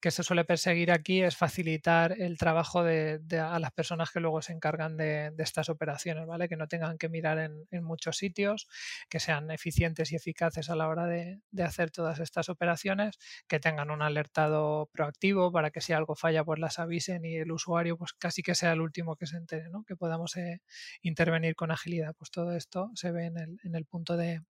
se 0.00 0.22
suele 0.22 0.44
perseguir 0.44 0.90
aquí 0.90 1.22
es 1.22 1.36
facilitar 1.36 2.12
el 2.18 2.38
trabajo 2.38 2.82
de, 2.82 3.20
a 3.38 3.58
las 3.58 3.72
personas 3.72 4.10
que 4.10 4.20
luego 4.20 4.40
se 4.40 4.52
encargan 4.54 4.96
de, 4.96 5.32
estas 5.38 5.68
operaciones, 5.68 6.26
¿vale? 6.26 6.48
Que 6.48 6.56
no 6.56 6.66
tengan 6.66 6.96
que 6.96 7.10
mirar 7.10 7.38
en, 7.38 7.84
muchos 7.84 8.16
sitios, 8.16 8.68
que 9.10 9.20
sean 9.20 9.50
eficientes 9.50 10.12
y 10.12 10.16
eficaces 10.16 10.70
a 10.70 10.76
la 10.76 10.88
hora 10.88 11.06
de, 11.06 11.40
hacer 11.62 11.90
todas 11.90 12.20
estas 12.20 12.48
operaciones, 12.48 13.18
que 13.46 13.60
tengan 13.60 13.90
un 13.90 14.00
alertado 14.00 14.88
proactivo 14.92 15.52
para 15.52 15.70
que 15.70 15.82
si 15.82 15.92
algo 15.92 16.14
falla, 16.16 16.42
pues 16.42 16.58
las 16.58 16.78
avisen 16.78 17.26
y 17.26 17.36
el 17.36 17.52
usuario, 17.52 17.98
pues 17.98 18.14
casi 18.14 18.42
que 18.42 18.54
sea 18.54 18.72
el 18.72 18.80
último 18.80 19.16
que 19.16 19.26
se 19.26 19.36
entere, 19.36 19.68
¿no? 19.68 19.84
Que 19.84 19.94
podamos 19.94 20.36
eh, 20.36 20.62
intervenir 21.02 21.54
con 21.54 21.70
agilidad. 21.70 22.14
Pues 22.16 22.30
todo 22.30 22.56
esto 22.56 22.90
se 22.94 23.12
ve 23.12 23.26
en 23.26 23.74
el 23.74 23.84
punto 23.84 24.16
de, 24.16 24.40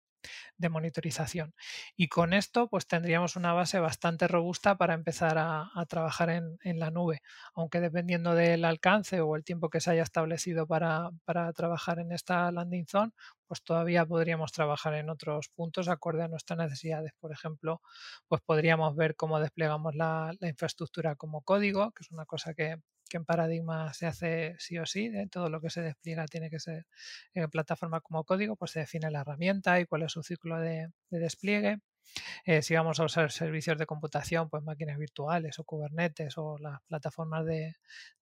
de 0.56 0.68
monitorización. 0.68 1.54
Y 1.96 2.08
con 2.08 2.32
esto, 2.32 2.68
pues 2.68 2.86
tendríamos 2.86 3.36
una 3.36 3.52
base 3.52 3.80
bastante 3.80 4.28
robusta 4.28 4.76
para 4.76 4.94
empezar 4.94 5.38
a, 5.38 5.70
trabajar 5.88 6.30
en, 6.30 6.78
la 6.78 6.90
nube, 6.90 7.20
aunque 7.54 7.80
dependiendo 7.80 8.34
del 8.34 8.64
alcance 8.64 9.20
o 9.20 9.36
el 9.36 9.44
tiempo 9.44 9.68
que 9.70 9.80
se 9.80 9.90
haya 9.90 10.02
establecido 10.02 10.66
para, 10.66 11.10
trabajar 11.54 11.98
en 11.98 12.12
esta 12.12 12.50
landing 12.52 12.86
zone, 12.86 13.12
pues 13.46 13.62
todavía 13.62 14.06
podríamos 14.06 14.52
trabajar 14.52 14.94
en 14.94 15.10
otros 15.10 15.48
puntos 15.54 15.88
acorde 15.88 16.22
a 16.22 16.28
nuestras 16.28 16.58
necesidades. 16.58 17.12
Por 17.20 17.32
ejemplo, 17.32 17.80
pues 18.28 18.40
podríamos 18.42 18.96
ver 18.96 19.16
cómo 19.16 19.40
desplegamos 19.40 19.94
la 19.94 20.34
infraestructura 20.40 21.16
como 21.16 21.42
código, 21.42 21.92
que 21.92 22.02
es 22.02 22.10
una 22.10 22.26
cosa 22.26 22.54
que, 22.54 22.76
que 23.12 23.18
en 23.18 23.26
Paradigma 23.26 23.92
se 23.92 24.06
hace 24.06 24.56
sí 24.58 24.78
o 24.78 24.86
sí, 24.86 25.10
de 25.10 25.26
todo 25.28 25.50
lo 25.50 25.60
que 25.60 25.68
se 25.68 25.82
despliega 25.82 26.26
tiene 26.26 26.48
que 26.48 26.58
ser 26.58 26.86
en 27.34 27.50
plataforma 27.50 28.00
como 28.00 28.24
código, 28.24 28.56
pues 28.56 28.70
se 28.72 28.80
define 28.80 29.10
la 29.10 29.20
herramienta 29.20 29.78
y 29.80 29.84
cuál 29.86 30.02
es 30.04 30.12
su 30.12 30.22
ciclo 30.22 30.58
de 30.58 30.88
despliegue. 31.10 31.78
Eh, 32.44 32.62
si 32.62 32.74
vamos 32.74 33.00
a 33.00 33.04
usar 33.04 33.30
servicios 33.30 33.78
de 33.78 33.86
computación, 33.86 34.48
pues 34.48 34.62
máquinas 34.62 34.98
virtuales 34.98 35.58
o 35.58 35.64
Kubernetes 35.64 36.36
o 36.38 36.58
las 36.58 36.80
plataformas 36.82 37.44
de, 37.46 37.74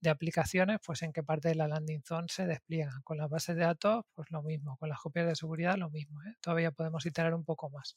aplicaciones, 0.08 0.78
pues 0.84 1.02
en 1.02 1.12
qué 1.12 1.22
parte 1.22 1.48
de 1.48 1.54
la 1.54 1.68
landing 1.68 2.02
zone 2.02 2.28
se 2.28 2.46
despliegan. 2.46 3.02
Con 3.02 3.18
las 3.18 3.28
bases 3.28 3.56
de 3.56 3.62
datos, 3.62 4.04
pues 4.14 4.30
lo 4.30 4.42
mismo. 4.42 4.76
Con 4.78 4.88
las 4.88 5.00
copias 5.00 5.26
de 5.26 5.36
seguridad, 5.36 5.76
lo 5.76 5.90
mismo. 5.90 6.22
¿eh? 6.22 6.34
Todavía 6.40 6.70
podemos 6.72 7.04
iterar 7.06 7.34
un 7.34 7.44
poco 7.44 7.70
más. 7.70 7.96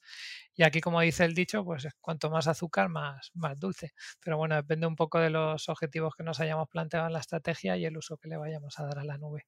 Y 0.56 0.64
aquí, 0.64 0.82
como 0.82 1.02
dice 1.02 1.26
el 1.26 1.34
dicho, 1.34 1.64
pues 1.64 1.88
cuanto 2.02 2.30
más 2.30 2.48
azúcar, 2.48 2.90
más, 2.90 3.32
más 3.34 3.60
dulce. 3.60 3.94
Pero 4.22 4.38
bueno, 4.38 4.56
depende 4.56 4.88
un 4.88 4.96
poco 4.96 5.20
de 5.20 5.30
los 5.30 5.70
objetivos 5.70 6.16
que 6.16 6.24
nos 6.24 6.40
hayamos 6.40 6.70
planteado 6.70 7.08
en 7.08 7.14
la 7.14 7.20
estrategia 7.20 7.78
y 7.78 7.86
el 7.86 7.98
uso 7.98 8.18
que 8.18 8.28
le 8.30 8.38
vayamos 8.38 8.80
a 8.80 8.86
dar 8.86 9.00
a 9.00 9.04
la 9.04 9.18
nube. 9.18 9.46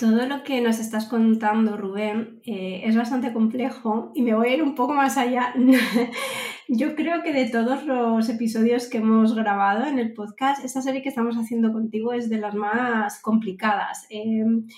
Todo 0.00 0.24
lo 0.24 0.42
que 0.44 0.62
nos 0.62 0.78
estás 0.78 1.04
contando, 1.04 1.76
Rubén, 1.76 2.40
eh, 2.46 2.80
es 2.84 2.96
bastante 2.96 3.34
complejo 3.34 4.12
y 4.14 4.22
me 4.22 4.34
voy 4.34 4.48
a 4.48 4.54
ir 4.54 4.62
un 4.62 4.74
poco 4.74 4.94
más 4.94 5.18
allá. 5.18 5.52
Yo 6.68 6.94
creo 6.94 7.22
que 7.22 7.34
de 7.34 7.50
todos 7.50 7.84
los 7.84 8.26
episodios 8.30 8.88
que 8.88 8.96
hemos 8.96 9.34
grabado 9.34 9.84
en 9.84 9.98
el 9.98 10.14
podcast, 10.14 10.64
esta 10.64 10.80
serie 10.80 11.02
que 11.02 11.10
estamos 11.10 11.36
haciendo 11.36 11.70
contigo 11.70 12.14
es 12.14 12.30
de 12.30 12.38
las 12.38 12.54
más 12.54 13.20
complicadas. 13.20 14.06
Em, 14.08 14.68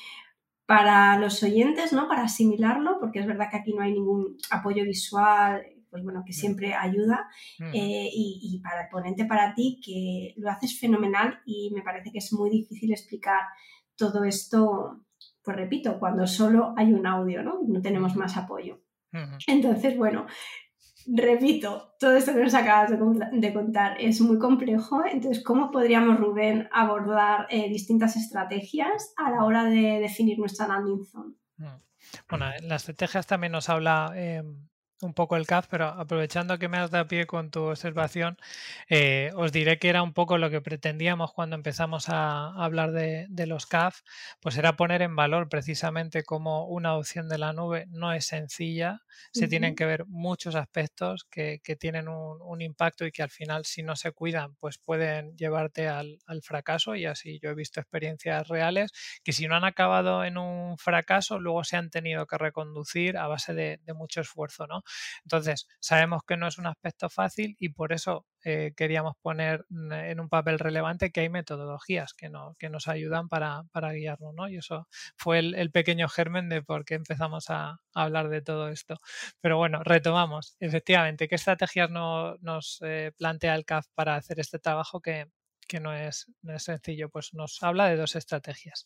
para 0.66 1.16
los 1.18 1.40
oyentes, 1.44 1.92
¿no? 1.92 2.08
Para 2.08 2.24
asimilarlo, 2.24 2.98
porque 2.98 3.20
es 3.20 3.26
verdad 3.26 3.46
que 3.48 3.58
aquí 3.58 3.72
no 3.74 3.82
hay 3.82 3.92
ningún 3.92 4.38
apoyo 4.50 4.82
visual, 4.82 5.62
pues 5.88 6.02
bueno, 6.02 6.24
que 6.26 6.32
siempre 6.32 6.74
ayuda. 6.74 7.28
Eh, 7.72 8.08
y, 8.12 8.40
y, 8.42 8.60
para 8.60 8.82
el 8.82 8.88
ponente, 8.88 9.24
para 9.26 9.54
ti, 9.54 9.80
que 9.84 10.34
lo 10.36 10.50
haces 10.50 10.80
fenomenal 10.80 11.38
y 11.46 11.70
me 11.72 11.82
parece 11.82 12.10
que 12.10 12.18
es 12.18 12.32
muy 12.32 12.50
difícil 12.50 12.90
explicar 12.90 13.42
todo 13.96 14.24
esto 14.24 15.04
pues 15.42 15.56
repito, 15.56 15.98
cuando 15.98 16.26
solo 16.26 16.74
hay 16.76 16.92
un 16.92 17.06
audio, 17.06 17.42
¿no? 17.42 17.60
No 17.66 17.80
tenemos 17.80 18.16
más 18.16 18.36
apoyo. 18.36 18.80
Entonces, 19.46 19.96
bueno, 19.96 20.26
repito, 21.06 21.94
todo 21.98 22.16
esto 22.16 22.32
que 22.32 22.42
nos 22.42 22.54
acabas 22.54 22.90
de, 22.90 23.52
contar 23.52 24.00
es 24.00 24.20
muy 24.20 24.38
complejo. 24.38 25.04
Entonces, 25.04 25.42
¿cómo 25.44 25.70
podríamos, 25.70 26.18
Rubén, 26.18 26.68
abordar 26.72 27.46
eh, 27.50 27.68
distintas 27.68 28.16
estrategias 28.16 29.12
a 29.16 29.30
la 29.30 29.44
hora 29.44 29.64
de 29.64 30.00
definir 30.00 30.38
nuestra 30.38 30.68
landing 30.68 31.04
zone? 31.04 31.34
Bueno, 32.28 32.46
en 32.58 32.68
las 32.68 32.82
estrategias 32.82 33.26
también 33.26 33.52
nos 33.52 33.68
habla 33.68 34.12
em, 34.14 34.68
un 35.02 35.14
poco 35.14 35.36
el 35.36 35.46
CAF, 35.46 35.66
pero 35.68 35.88
aprovechando 35.88 36.58
que 36.58 36.68
me 36.68 36.78
has 36.78 36.90
dado 36.90 37.08
pie 37.08 37.26
con 37.26 37.50
tu 37.50 37.64
observación, 37.64 38.36
eh, 38.88 39.30
os 39.34 39.52
diré 39.52 39.78
que 39.78 39.88
era 39.88 40.02
un 40.02 40.12
poco 40.12 40.38
lo 40.38 40.48
que 40.50 40.60
pretendíamos 40.60 41.32
cuando 41.32 41.56
empezamos 41.56 42.08
a, 42.08 42.52
hablar 42.62 42.92
de, 42.92 43.28
los 43.46 43.66
CAF, 43.66 44.02
pues 44.40 44.56
era 44.56 44.76
poner 44.76 45.02
en 45.02 45.16
valor 45.16 45.48
precisamente 45.48 46.22
como 46.22 46.66
una 46.66 46.94
opción 46.94 47.28
de 47.28 47.38
la 47.38 47.52
nube 47.52 47.86
no 47.88 48.12
es 48.12 48.26
sencilla, 48.26 49.02
se 49.32 49.48
tienen 49.48 49.74
que 49.74 49.84
ver 49.84 50.06
muchos 50.06 50.54
aspectos 50.54 51.24
que, 51.24 51.60
tienen 51.78 52.08
un, 52.08 52.60
impacto 52.62 53.04
y 53.04 53.10
que 53.10 53.22
al 53.22 53.30
final 53.30 53.64
si 53.64 53.82
no 53.82 53.96
se 53.96 54.12
cuidan 54.12 54.54
pues 54.56 54.78
pueden 54.78 55.36
llevarte 55.36 55.88
al, 55.88 56.18
fracaso 56.42 56.94
y 56.94 57.06
así 57.06 57.40
yo 57.42 57.50
he 57.50 57.54
visto 57.54 57.80
experiencias 57.80 58.46
reales 58.48 58.92
que 59.24 59.32
si 59.32 59.48
no 59.48 59.56
han 59.56 59.64
acabado 59.64 60.24
en 60.24 60.38
un 60.38 60.78
fracaso 60.78 61.40
luego 61.40 61.64
se 61.64 61.76
han 61.76 61.90
tenido 61.90 62.26
que 62.26 62.38
reconducir 62.38 63.16
a 63.16 63.26
base 63.26 63.54
de, 63.54 63.80
de 63.84 63.94
mucho 63.94 64.20
esfuerzo, 64.20 64.66
¿no? 64.66 64.82
Entonces, 65.24 65.68
sabemos 65.80 66.22
que 66.26 66.36
no 66.36 66.46
es 66.46 66.58
un 66.58 66.66
aspecto 66.66 67.08
fácil 67.08 67.56
y 67.58 67.70
por 67.70 67.92
eso 67.92 68.26
eh, 68.44 68.72
queríamos 68.76 69.14
poner 69.22 69.64
en 69.70 70.18
un 70.18 70.28
papel 70.28 70.58
relevante 70.58 71.12
que 71.12 71.20
hay 71.20 71.28
metodologías 71.28 72.12
que, 72.12 72.30
que 72.58 72.68
nos 72.70 72.88
ayudan 72.88 73.28
para, 73.28 73.64
guiarnos, 73.92 74.34
¿no? 74.34 74.48
Y 74.48 74.56
eso 74.56 74.88
fue 75.16 75.38
el, 75.38 75.70
pequeño 75.70 76.08
germen 76.08 76.48
de 76.48 76.62
por 76.62 76.84
qué 76.84 76.94
empezamos 76.94 77.50
a, 77.50 77.78
hablar 77.94 78.28
de 78.28 78.42
todo 78.42 78.68
esto. 78.68 78.96
Pero 79.40 79.58
bueno, 79.58 79.82
retomamos. 79.84 80.56
Efectivamente, 80.60 81.28
¿qué 81.28 81.36
estrategias 81.36 81.90
nos 81.90 82.80
eh, 82.82 83.12
plantea 83.16 83.54
el 83.54 83.64
CAF 83.64 83.86
para 83.94 84.16
hacer 84.16 84.40
este 84.40 84.58
trabajo 84.58 85.00
que, 85.00 85.28
no 85.80 85.94
es, 85.94 86.26
no 86.42 86.54
es, 86.54 86.64
sencillo, 86.64 87.08
pues 87.08 87.32
nos 87.32 87.62
habla 87.62 87.86
de 87.86 87.96
dos 87.96 88.14
estrategias. 88.16 88.84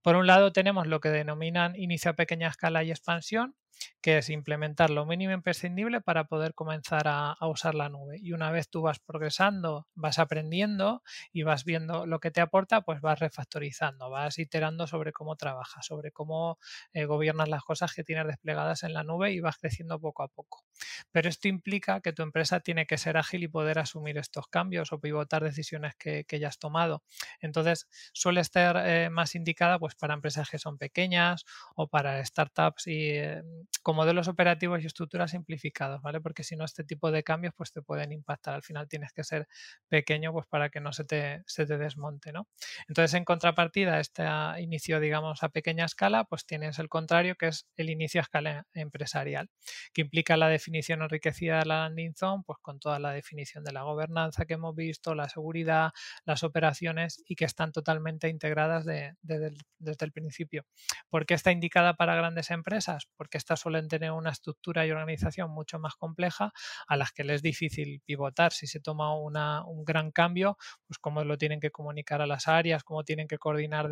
Por 0.00 0.16
un 0.16 0.26
lado 0.26 0.52
tenemos 0.52 0.86
lo 0.86 1.00
que 1.00 1.10
denominan 1.10 1.76
inicio 1.76 2.12
a 2.12 2.14
pequeña 2.14 2.48
escala 2.48 2.84
y 2.84 2.90
expansión, 2.90 3.54
que 4.00 4.18
es 4.18 4.30
implementar 4.30 4.90
lo 4.90 5.06
mínimo 5.06 5.32
imprescindible 5.32 6.00
para 6.00 6.24
poder 6.24 6.54
comenzar 6.54 7.04
a, 7.06 7.36
usar 7.46 7.74
la 7.74 7.88
nube. 7.88 8.18
Y 8.20 8.32
una 8.32 8.50
vez 8.50 8.68
tú 8.68 8.82
vas 8.82 8.98
progresando, 8.98 9.86
vas 9.94 10.18
aprendiendo 10.18 11.02
y 11.32 11.44
vas 11.44 11.64
viendo 11.64 12.06
lo 12.06 12.18
que 12.18 12.30
te 12.30 12.40
aporta, 12.40 12.82
pues 12.82 13.00
vas 13.00 13.20
refactorizando, 13.20 14.10
vas 14.10 14.38
iterando 14.38 14.86
sobre 14.86 15.12
cómo 15.12 15.36
trabajas, 15.36 15.86
sobre 15.86 16.10
cómo 16.10 16.58
eh, 16.92 17.04
gobiernas 17.04 17.48
las 17.48 17.62
cosas 17.62 17.94
que 17.94 18.04
tienes 18.04 18.26
desplegadas 18.26 18.82
en 18.82 18.92
la 18.92 19.04
nube 19.04 19.32
y 19.32 19.40
vas 19.40 19.56
creciendo 19.58 20.00
poco 20.00 20.24
a 20.24 20.28
poco. 20.28 20.64
Pero 21.12 21.28
esto 21.28 21.48
implica 21.48 22.00
que 22.00 22.12
tu 22.12 22.22
empresa 22.22 22.60
tiene 22.60 22.86
que 22.86 22.98
ser 22.98 23.16
ágil 23.16 23.44
y 23.44 23.48
poder 23.48 23.78
asumir 23.78 24.18
estos 24.18 24.48
cambios 24.48 24.92
o 24.92 25.00
pivotar 25.00 25.44
decisiones 25.44 25.94
que, 25.96 26.24
ya 26.32 26.48
has 26.48 26.58
tomado. 26.58 27.04
Entonces, 27.40 27.88
suele 28.14 28.40
estar 28.40 28.76
eh, 28.84 29.10
más 29.10 29.34
indicada 29.34 29.78
pues, 29.78 29.94
para 29.94 30.14
empresas 30.14 30.48
que 30.48 30.58
son 30.58 30.78
pequeñas 30.78 31.44
o 31.76 31.88
para 31.88 32.24
startups 32.24 32.86
y, 32.86 33.10
eh, 33.10 33.42
con 33.82 33.96
modelos 33.96 34.28
operativos 34.28 34.82
y 34.82 34.86
estructuras 34.86 35.32
simplificados, 35.32 36.02
¿vale? 36.02 36.20
Porque 36.20 36.44
si 36.44 36.56
no, 36.56 36.64
este 36.64 36.84
tipo 36.84 37.10
de 37.10 37.22
cambios 37.22 37.54
pues 37.56 37.72
te 37.72 37.82
pueden 37.82 38.12
impactar. 38.12 38.54
Al 38.54 38.62
final 38.62 38.88
tienes 38.88 39.12
que 39.12 39.24
ser 39.24 39.48
pequeño 39.88 40.32
pues 40.32 40.46
para 40.46 40.70
que 40.70 40.80
no 40.80 40.92
se 40.92 41.04
te, 41.04 41.42
se 41.46 41.66
te 41.66 41.78
desmonte, 41.78 42.32
¿no? 42.32 42.48
Entonces, 42.88 43.14
en 43.14 43.24
contrapartida, 43.24 44.00
este 44.00 44.24
inicio, 44.58 45.00
digamos, 45.00 45.42
a 45.42 45.48
pequeña 45.48 45.84
escala, 45.84 46.24
pues 46.24 46.46
tienes 46.46 46.78
el 46.78 46.88
contrario, 46.88 47.36
que 47.36 47.48
es 47.48 47.66
el 47.76 47.90
inicio 47.90 48.20
a 48.20 48.22
escala 48.22 48.66
empresarial, 48.74 49.50
que 49.92 50.02
implica 50.02 50.36
la 50.36 50.48
definición 50.48 51.02
enriquecida 51.02 51.58
de 51.60 51.66
la 51.66 51.88
landing 51.88 52.14
zone, 52.14 52.42
pues 52.46 52.58
con 52.60 52.78
toda 52.78 52.98
la 52.98 53.12
definición 53.12 53.64
de 53.64 53.72
la 53.72 53.82
gobernanza 53.82 54.44
que 54.44 54.54
hemos 54.54 54.74
visto, 54.74 55.14
la 55.14 55.28
seguridad, 55.28 55.90
las 56.24 56.42
operaciones 56.42 57.22
y 57.26 57.36
que 57.36 57.44
están 57.44 57.72
totalmente 57.72 58.28
integradas 58.28 58.84
desde 58.84 59.56
el 59.80 60.12
principio. 60.12 60.64
¿Por 61.08 61.26
qué 61.26 61.34
está 61.34 61.52
indicada 61.52 61.94
para 61.94 62.14
grandes 62.14 62.50
empresas? 62.50 63.08
Porque 63.16 63.38
suelen 63.56 63.88
tener 63.88 64.12
una 64.12 64.30
estructura 64.30 64.86
y 64.86 64.90
organización 64.90 65.50
mucho 65.50 65.78
más 65.78 65.94
compleja 65.96 66.52
a 66.86 66.96
las 66.96 67.12
que 67.12 67.24
les 67.24 67.32
es 67.32 67.42
difícil 67.42 68.00
pivotar. 68.04 68.52
Si 68.52 68.66
se 68.66 68.80
toma 68.80 69.14
un 69.16 69.84
gran 69.84 70.10
cambio, 70.12 70.56
pues 70.86 70.98
cómo 70.98 71.24
lo 71.24 71.38
tienen 71.38 71.60
que 71.60 71.70
comunicar 71.70 72.22
a 72.22 72.26
las 72.26 72.48
áreas, 72.48 72.84
cómo 72.84 73.04
tienen 73.04 73.26
que 73.28 73.38
coordinar 73.38 73.90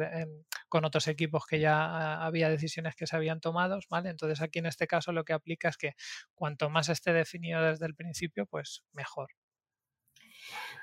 con 0.69 0.85
otros 0.85 1.09
equipos 1.09 1.47
que 1.47 1.61
ya 1.61 1.85
ah, 1.85 2.27
había 2.27 2.49
decisiones 2.49 2.95
que 2.95 3.07
se 3.07 3.17
habían 3.17 3.41
tomado, 3.41 3.79
¿vale? 3.91 4.11
Entonces 4.11 4.41
aquí 4.41 4.59
en 4.61 4.67
este 4.67 4.87
caso 4.87 5.13
lo 5.13 5.25
que 5.25 5.33
aplica 5.33 5.69
es 5.69 5.77
que 5.77 5.95
cuanto 6.35 6.71
más 6.71 6.89
esté 6.89 7.13
definido 7.13 7.63
desde 7.63 7.87
el 7.87 7.95
principio, 7.95 8.47
pues 8.47 8.85
mejor. 8.93 9.40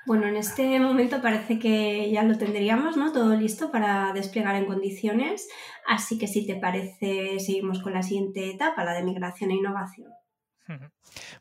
Bueno, 0.08 0.26
en 0.26 0.36
este 0.36 0.80
momento 0.80 1.20
parece 1.20 1.58
que 1.58 2.10
ya 2.10 2.22
lo 2.22 2.38
tendríamos, 2.38 2.96
¿no? 2.96 3.12
Todo 3.12 3.36
listo 3.36 3.70
para 3.70 4.10
desplegar 4.14 4.54
en 4.54 4.64
condiciones. 4.64 5.46
Así 5.86 6.18
que 6.18 6.26
si 6.26 6.46
te 6.46 6.56
parece, 6.56 7.38
seguimos 7.38 7.82
con 7.82 7.92
la 7.92 8.02
siguiente 8.02 8.48
etapa, 8.48 8.84
la 8.84 8.94
de 8.94 9.02
migración 9.02 9.50
e 9.50 9.56
innovación. 9.56 10.10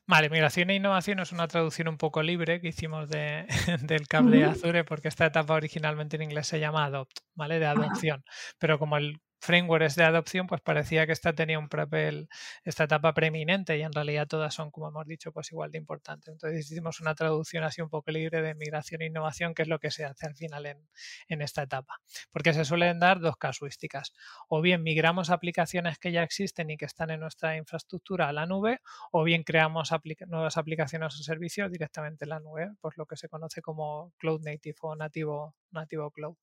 Vale, 0.05 0.29
migración 0.29 0.69
e 0.69 0.75
innovación 0.75 1.19
es 1.21 1.31
una 1.31 1.47
traducción 1.47 1.87
un 1.87 1.97
poco 1.97 2.21
libre 2.21 2.59
que 2.59 2.67
hicimos 2.67 3.07
de, 3.07 3.47
del 3.83 4.05
cable 4.09 4.43
Azure 4.43 4.83
porque 4.83 5.07
esta 5.07 5.25
etapa 5.25 5.53
originalmente 5.53 6.17
en 6.17 6.23
inglés 6.23 6.47
se 6.47 6.59
llama 6.59 6.83
adopt, 6.83 7.19
¿vale? 7.35 7.59
De 7.59 7.67
adopción. 7.67 8.25
Pero 8.59 8.79
como 8.79 8.97
el 8.97 9.21
frameworks 9.47 9.95
de 9.95 10.03
adopción, 10.03 10.45
pues 10.45 10.61
parecía 10.61 11.05
que 11.07 11.13
esta 11.13 11.33
tenía 11.33 11.57
un 11.57 11.69
papel, 11.69 12.27
esta 12.63 12.83
etapa 12.83 13.13
preeminente 13.13 13.77
y 13.77 13.81
en 13.81 13.93
realidad 13.93 14.27
todas 14.27 14.53
son, 14.53 14.71
como 14.71 14.89
hemos 14.89 15.07
dicho, 15.07 15.31
pues 15.31 15.51
igual 15.51 15.71
de 15.71 15.77
importantes. 15.77 16.33
Entonces 16.33 16.69
hicimos 16.69 16.99
una 16.99 17.15
traducción 17.15 17.63
así 17.63 17.81
un 17.81 17.89
poco 17.89 18.11
libre 18.11 18.41
de 18.41 18.53
migración 18.55 19.01
e 19.01 19.05
innovación, 19.05 19.53
que 19.55 19.61
es 19.63 19.67
lo 19.69 19.79
que 19.79 19.89
se 19.89 20.05
hace 20.05 20.27
al 20.27 20.35
final 20.35 20.65
en, 20.65 20.87
en 21.29 21.41
esta 21.41 21.63
etapa. 21.63 21.95
Porque 22.31 22.53
se 22.53 22.65
suelen 22.65 22.99
dar 22.99 23.19
dos 23.19 23.37
casuísticas. 23.37 24.13
O 24.49 24.61
bien 24.61 24.83
migramos 24.83 25.29
aplicaciones 25.29 25.97
que 25.97 26.11
ya 26.11 26.23
existen 26.23 26.69
y 26.69 26.77
que 26.77 26.85
están 26.85 27.09
en 27.09 27.21
nuestra 27.21 27.55
infraestructura 27.55 28.27
a 28.27 28.33
la 28.33 28.45
nube, 28.45 28.81
o 29.11 29.23
bien 29.23 29.43
creamos 29.43 29.91
nuevas 30.27 30.57
aplicaciones 30.57 31.19
o 31.19 31.23
servicios 31.23 31.71
directamente 31.71 32.25
en 32.25 32.29
la 32.29 32.39
nube, 32.39 32.71
pues 32.81 32.97
lo 32.97 33.05
que 33.05 33.15
se 33.15 33.29
conoce 33.29 33.61
como 33.61 34.13
cloud 34.17 34.41
native 34.43 34.75
o 34.81 34.95
nativo, 34.95 35.55
nativo 35.71 36.11
cloud. 36.11 36.35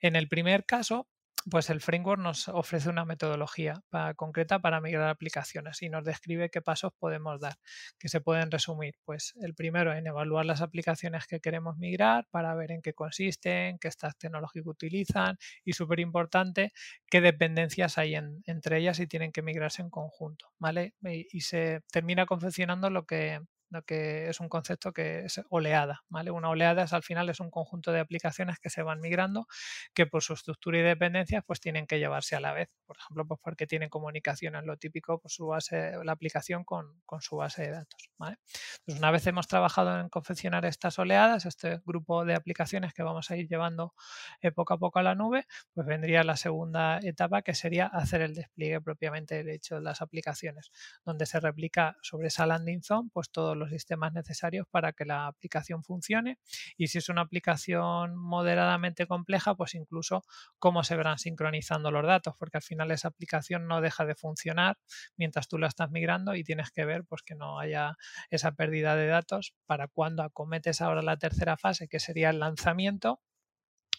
En 0.00 0.16
el 0.16 0.28
primer 0.28 0.66
caso, 0.66 1.08
pues 1.50 1.70
el 1.70 1.80
framework 1.80 2.20
nos 2.20 2.48
ofrece 2.48 2.88
una 2.88 3.04
metodología 3.04 3.82
concreta 4.16 4.58
para 4.58 4.80
migrar 4.80 5.08
aplicaciones 5.08 5.82
y 5.82 5.88
nos 5.88 6.04
describe 6.04 6.50
qué 6.50 6.60
pasos 6.60 6.92
podemos 6.98 7.40
dar, 7.40 7.56
que 7.98 8.08
se 8.08 8.20
pueden 8.20 8.50
resumir. 8.50 8.94
Pues 9.04 9.34
el 9.40 9.54
primero 9.54 9.92
en 9.92 10.06
evaluar 10.06 10.46
las 10.46 10.60
aplicaciones 10.60 11.26
que 11.26 11.40
queremos 11.40 11.76
migrar 11.76 12.26
para 12.30 12.54
ver 12.54 12.72
en 12.72 12.82
qué 12.82 12.94
consisten, 12.94 13.78
qué 13.78 13.88
estas 13.88 14.16
tecnológicas 14.18 14.66
utilizan 14.66 15.36
y 15.64 15.72
súper 15.74 16.00
importante, 16.00 16.72
qué 17.08 17.20
dependencias 17.20 17.98
hay 17.98 18.14
entre 18.14 18.78
ellas 18.78 18.98
y 19.00 19.06
tienen 19.06 19.32
que 19.32 19.42
migrarse 19.42 19.82
en 19.82 19.90
conjunto, 19.90 20.52
¿vale? 20.58 20.94
y 21.02 21.40
se 21.40 21.82
termina 21.92 22.26
confeccionando 22.26 22.90
lo 22.90 23.04
que 23.04 23.40
que 23.86 24.28
es 24.28 24.40
un 24.40 24.48
concepto 24.48 24.92
que 24.92 25.24
es 25.26 25.40
oleada, 25.50 26.02
¿vale? 26.08 26.30
Una 26.30 26.48
oleada 26.48 26.84
es 26.84 26.92
al 26.92 27.02
final 27.02 27.28
es 27.28 27.40
un 27.40 27.50
conjunto 27.50 27.92
de 27.92 28.00
aplicaciones 28.00 28.58
que 28.58 28.70
se 28.70 28.82
van 28.82 29.00
migrando 29.00 29.46
que 29.94 30.06
por 30.06 30.22
su 30.22 30.34
estructura 30.34 30.78
y 30.78 30.82
dependencias 30.82 31.42
pues 31.46 31.60
tienen 31.60 31.86
que 31.86 31.98
llevarse 31.98 32.36
a 32.36 32.40
la 32.40 32.52
vez, 32.52 32.68
por 32.86 32.96
ejemplo, 32.96 33.26
pues 33.26 33.40
porque 33.42 33.66
tienen 33.66 33.88
comunicación 33.88 34.54
en 34.54 34.66
lo 34.66 34.76
típico, 34.76 35.20
pues 35.20 35.34
su 35.34 35.46
base, 35.46 35.92
la 36.04 36.12
aplicación 36.12 36.64
con, 36.64 37.00
su 37.20 37.36
base 37.36 37.62
de 37.62 37.70
datos, 37.72 38.10
¿vale? 38.18 38.36
Entonces, 38.78 38.98
una 38.98 39.10
vez 39.10 39.26
hemos 39.26 39.48
trabajado 39.48 39.98
en 40.00 40.08
confeccionar 40.08 40.64
estas 40.64 40.98
oleadas, 40.98 41.46
este 41.46 41.80
grupo 41.84 42.24
de 42.24 42.34
aplicaciones 42.34 42.92
que 42.94 43.02
vamos 43.02 43.30
a 43.30 43.36
ir 43.36 43.48
llevando 43.48 43.94
eh, 44.42 44.52
poco 44.52 44.74
a 44.74 44.78
poco 44.78 44.98
a 44.98 45.02
la 45.02 45.14
nube, 45.14 45.46
pues 45.72 45.86
vendría 45.86 46.22
la 46.24 46.36
segunda 46.36 46.98
etapa 47.02 47.42
que 47.42 47.54
sería 47.54 47.86
hacer 47.86 48.20
el 48.20 48.34
despliegue 48.34 48.80
propiamente 48.80 49.44
hecho 49.52 49.76
de 49.76 49.80
las 49.82 50.02
aplicaciones, 50.02 50.70
donde 51.04 51.26
se 51.26 51.40
replica 51.40 51.96
sobre 52.02 52.28
esa 52.28 52.46
landing 52.46 52.82
zone 52.82 53.10
pues 53.12 53.30
todo 53.30 53.54
los 53.54 53.65
sistemas 53.70 54.12
necesarios 54.12 54.66
para 54.70 54.92
que 54.92 55.04
la 55.04 55.26
aplicación 55.26 55.82
funcione. 55.82 56.38
Y 56.76 56.88
si 56.88 56.98
es 56.98 57.08
una 57.08 57.22
aplicación 57.22 58.16
moderadamente 58.16 59.06
compleja, 59.06 59.54
pues 59.54 59.74
incluso 59.74 60.22
cómo 60.58 60.84
se 60.84 60.96
verán 60.96 61.18
sincronizando 61.18 61.90
los 61.90 62.06
datos, 62.06 62.34
porque 62.38 62.58
al 62.58 62.62
final 62.62 62.90
esa 62.90 63.08
aplicación 63.08 63.66
no 63.66 63.80
deja 63.80 64.04
de 64.04 64.14
funcionar 64.14 64.78
mientras 65.16 65.48
tú 65.48 65.58
la 65.58 65.68
estás 65.68 65.90
migrando 65.90 66.34
y 66.34 66.44
tienes 66.44 66.70
que 66.70 66.84
ver 66.84 67.04
pues 67.04 67.22
que 67.22 67.34
no 67.34 67.58
haya 67.58 67.96
esa 68.30 68.52
pérdida 68.52 68.96
de 68.96 69.06
datos 69.06 69.54
para 69.66 69.88
cuando 69.88 70.22
acometes 70.22 70.80
ahora 70.80 71.02
la 71.02 71.16
tercera 71.16 71.56
fase, 71.56 71.88
que 71.88 72.00
sería 72.00 72.30
el 72.30 72.40
lanzamiento, 72.40 73.20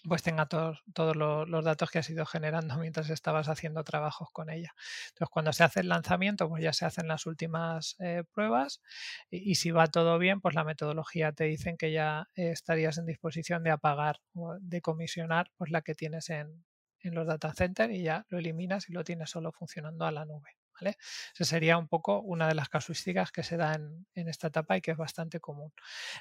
pues 0.08 0.24
tenga 0.24 0.46
todos, 0.48 0.84
todos 0.94 1.16
los, 1.16 1.66
datos 1.66 1.92
que 1.92 2.00
has 2.00 2.10
ido 2.10 2.26
generando 2.26 2.78
mientras 2.80 3.10
estabas 3.10 3.50
haciendo 3.50 3.84
trabajos 3.84 4.30
con 4.32 4.50
ella. 4.50 4.74
Entonces, 5.10 5.30
cuando 5.32 5.54
se 5.54 5.64
hace 5.64 5.82
el 5.82 5.90
lanzamiento, 5.90 6.50
pues 6.50 6.64
ya 6.64 6.74
se 6.74 6.86
hacen 6.86 7.08
las 7.08 7.26
últimas 7.26 7.96
eh, 8.00 8.24
pruebas 8.34 8.82
y, 9.30 9.56
si 9.56 9.72
va 9.72 9.88
todo 9.88 10.18
bien, 10.20 10.42
pues 10.42 10.56
la 10.56 10.64
metodología 10.64 11.32
te 11.32 11.46
dicen 11.46 11.78
que 11.78 11.92
ya 11.92 12.30
estarías 12.36 12.98
en 12.98 13.06
disposición 13.06 13.64
de 13.64 13.72
apagar 13.72 14.20
o 14.34 14.56
de 14.60 14.82
comisionar 14.82 15.52
pues 15.58 15.72
la 15.72 15.82
que 15.82 15.96
tienes 15.96 16.30
en, 16.30 16.66
en 17.02 17.16
los 17.16 17.28
data 17.28 17.54
centers 17.54 17.94
y 17.94 18.04
ya 18.04 18.26
lo 18.30 18.38
eliminas 18.40 18.90
y 18.90 18.94
lo 18.94 19.04
tienes 19.04 19.30
solo 19.30 19.52
funcionando 19.52 20.06
a 20.06 20.12
la 20.12 20.26
nube. 20.26 20.57
¿Vale? 20.80 20.98
Esa 21.34 21.46
sería 21.46 21.78
un 21.78 21.88
poco 21.88 22.22
una 22.22 22.48
de 22.48 22.56
las 22.56 22.70
casuísticas 22.70 23.32
que 23.32 23.44
se 23.44 23.58
da 23.58 23.74
en, 23.74 24.06
esta 24.28 24.48
etapa 24.48 24.78
y 24.78 24.82
que 24.82 24.92
es 24.92 24.98
bastante 24.98 25.40
común. 25.40 25.74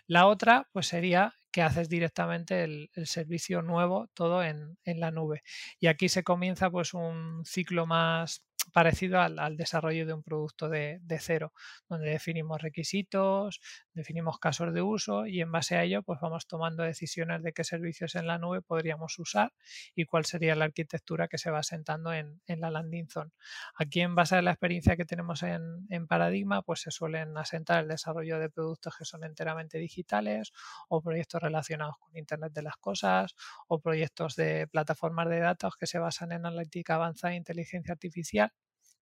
La 0.07 0.27
otra, 0.27 0.69
pues 0.73 0.87
sería 0.87 1.35
que 1.51 1.63
haces 1.63 1.89
directamente 1.89 2.65
el, 2.65 2.91
servicio 3.05 3.63
nuevo 3.63 4.09
todo 4.15 4.43
en, 4.43 4.79
en, 4.85 5.01
la 5.01 5.11
nube. 5.11 5.43
Y 5.79 5.89
aquí 5.89 6.09
se 6.09 6.23
comienza 6.23 6.71
pues 6.71 6.95
un 6.95 7.45
ciclo 7.45 7.87
más 7.87 8.46
parecido 8.73 9.21
al, 9.21 9.57
desarrollo 9.57 10.07
de 10.07 10.13
un 10.13 10.23
producto 10.23 10.69
de, 10.69 11.01
cero, 11.21 11.53
donde 11.89 12.11
definimos 12.11 12.61
requisitos, 12.61 13.61
definimos 13.95 14.39
casos 14.39 14.73
de 14.75 14.83
uso 14.83 15.27
y 15.27 15.41
en 15.41 15.51
base 15.51 15.77
a 15.77 15.85
ello 15.85 16.03
pues 16.03 16.21
vamos 16.21 16.47
tomando 16.47 16.83
decisiones 16.83 17.43
de 17.43 17.53
qué 17.53 17.65
servicios 17.65 18.15
en 18.15 18.27
la 18.27 18.39
nube 18.39 18.63
podríamos 18.63 19.19
usar 19.19 19.53
y 19.95 20.05
cuál 20.05 20.25
sería 20.25 20.55
la 20.55 20.67
arquitectura 20.67 21.29
que 21.29 21.39
se 21.39 21.51
va 21.51 21.61
asentando 21.61 22.13
en, 22.13 22.41
la 22.47 22.71
landing 22.71 23.09
zone. 23.09 23.31
Aquí 23.77 24.01
en 24.01 24.15
base 24.15 24.37
a 24.37 24.43
la 24.43 24.53
experiencia 24.53 24.97
que 24.97 25.05
tenemos 25.05 25.43
en, 25.43 25.87
en 25.89 26.07
Paradigma 26.07 26.63
pues 26.63 26.81
se 26.81 26.91
suelen 26.91 27.37
asentar 27.37 27.83
el 27.83 27.89
desarrollo 27.89 28.39
de 28.39 28.51
productos 28.51 28.95
que 28.97 29.05
son 29.05 29.25
enteramente 29.25 29.79
digitales 29.79 30.53
o 30.89 31.03
proyectos 31.03 31.43
relacionados 31.43 31.97
con 31.99 32.17
Internet 32.17 32.53
de 32.53 32.63
las 32.63 32.77
Cosas 32.77 33.35
o 33.69 33.81
proyectos 33.81 34.37
de 34.37 34.67
plataformas 34.69 35.29
de 35.29 35.41
datos 35.41 35.77
que 35.77 35.87
se 35.87 35.99
basan 35.99 36.33
en 36.33 36.47
analítica 36.47 36.97
avanzada 36.97 37.33
e 37.35 37.37
inteligencia 37.37 37.93
artificial 37.93 38.53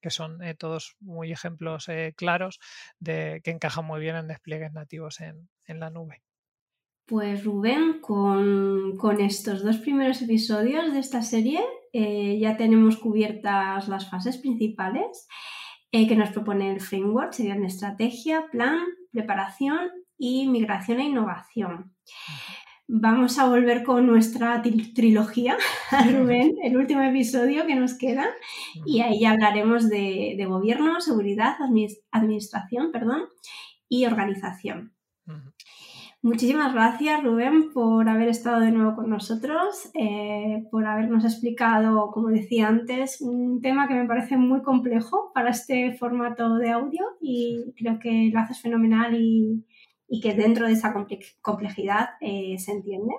que 0.04 0.10
son 0.10 0.42
eh, 0.42 0.54
todos 0.54 0.96
muy 1.00 1.32
ejemplos 1.32 1.88
eh, 1.88 2.12
claros 2.14 2.60
de 3.00 3.40
que 3.42 3.50
encajan 3.50 3.86
muy 3.86 4.00
bien 4.00 4.16
en 4.16 4.28
despliegues 4.28 4.70
nativos 4.74 5.18
en, 5.20 5.48
la 5.66 5.88
nube. 5.88 6.22
Pues 7.06 7.42
Rubén, 7.42 8.02
con, 8.02 8.98
estos 9.18 9.64
dos 9.64 9.78
primeros 9.78 10.20
episodios 10.20 10.92
de 10.92 10.98
esta 10.98 11.22
serie 11.22 11.60
eh, 11.94 12.38
ya 12.38 12.58
tenemos 12.58 12.98
cubiertas 12.98 13.88
las 13.88 14.10
fases 14.10 14.36
principales 14.36 15.26
que 15.90 16.16
nos 16.16 16.30
propone 16.30 16.72
el 16.72 16.80
framework, 16.80 17.32
serían 17.32 17.64
estrategia, 17.64 18.48
plan, 18.50 18.80
preparación 19.12 19.90
y 20.18 20.48
migración 20.48 20.98
e 20.98 21.04
innovación 21.04 21.94
vamos 22.86 23.38
a 23.38 23.48
volver 23.48 23.82
con 23.82 24.06
nuestra 24.06 24.62
trilogía, 24.94 25.56
Rubén, 26.12 26.54
el 26.62 26.76
último 26.76 27.02
episodio 27.02 27.66
que 27.66 27.74
nos 27.74 27.94
queda, 27.94 28.26
y 28.84 29.00
ahí 29.00 29.24
hablaremos 29.24 29.88
de, 29.88 30.44
gobierno, 30.48 31.00
seguridad, 31.00 31.56
administración 32.10 32.92
perdón, 32.92 33.22
y 33.88 34.06
organización. 34.06 34.94
Muchísimas 36.20 36.72
gracias, 36.72 37.22
Rubén, 37.22 37.70
por 37.74 38.08
haber 38.08 38.28
estado 38.28 38.60
de 38.60 38.70
nuevo 38.70 38.96
con 38.96 39.10
nosotros, 39.10 39.90
eh, 39.92 40.64
por 40.70 40.86
habernos 40.86 41.22
explicado, 41.22 42.10
como 42.12 42.28
decía 42.28 42.68
antes, 42.68 43.20
un 43.20 43.60
tema 43.60 43.88
que 43.88 43.94
me 43.94 44.06
parece 44.06 44.38
muy 44.38 44.62
complejo 44.62 45.32
para 45.34 45.50
este 45.50 45.92
formato 45.98 46.56
de 46.56 46.70
audio 46.70 47.04
y 47.20 47.74
creo 47.76 47.98
que 47.98 48.30
lo 48.32 48.40
haces 48.40 48.58
fenomenal 48.62 49.14
y, 49.14 49.66
y 50.08 50.20
que 50.20 50.34
dentro 50.34 50.66
de 50.66 50.72
esa 50.72 50.94
complejidad 51.40 52.10
eh, 52.20 52.56
se 52.58 52.72
entiende. 52.72 53.14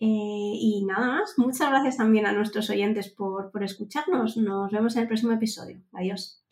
Eh, 0.00 0.06
y 0.08 0.84
nada 0.84 1.06
más, 1.06 1.34
muchas 1.36 1.70
gracias 1.70 1.96
también 1.96 2.26
a 2.26 2.32
nuestros 2.32 2.68
oyentes 2.70 3.08
por, 3.08 3.52
por 3.52 3.62
escucharnos. 3.62 4.36
Nos 4.36 4.72
vemos 4.72 4.96
en 4.96 5.02
el 5.02 5.08
próximo 5.08 5.32
episodio. 5.32 5.80
Adiós. 5.92 6.44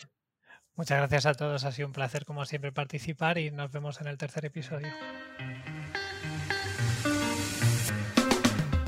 Muchas 0.77 0.99
gracias 0.99 1.27
a 1.27 1.35
todos, 1.35 1.65
ha 1.65 1.73
sido 1.73 1.89
un 1.89 1.93
placer 1.93 2.25
como 2.25 2.45
siempre 2.47 2.73
participar 2.73 3.37
y 3.39 3.51
nos 3.51 3.71
vemos 3.71 4.01
en 4.01 4.07
el 4.07 4.17
tercer 4.17 4.47
episodio. 4.47 4.89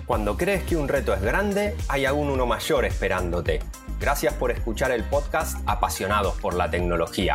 Cuando 0.07 0.37
crees 0.37 0.63
que 0.65 0.77
un 0.77 0.89
reto 0.89 1.13
es 1.15 1.23
grande, 1.23 1.77
hay 1.89 2.07
aún 2.07 2.29
uno 2.29 2.47
mayor 2.47 2.85
esperándote. 2.85 3.61
Gracias 4.01 4.35
por 4.35 4.51
escuchar 4.51 4.91
el 4.91 5.05
podcast 5.05 5.59
Apasionados 5.67 6.39
por 6.41 6.55
la 6.55 6.71
Tecnología. 6.71 7.35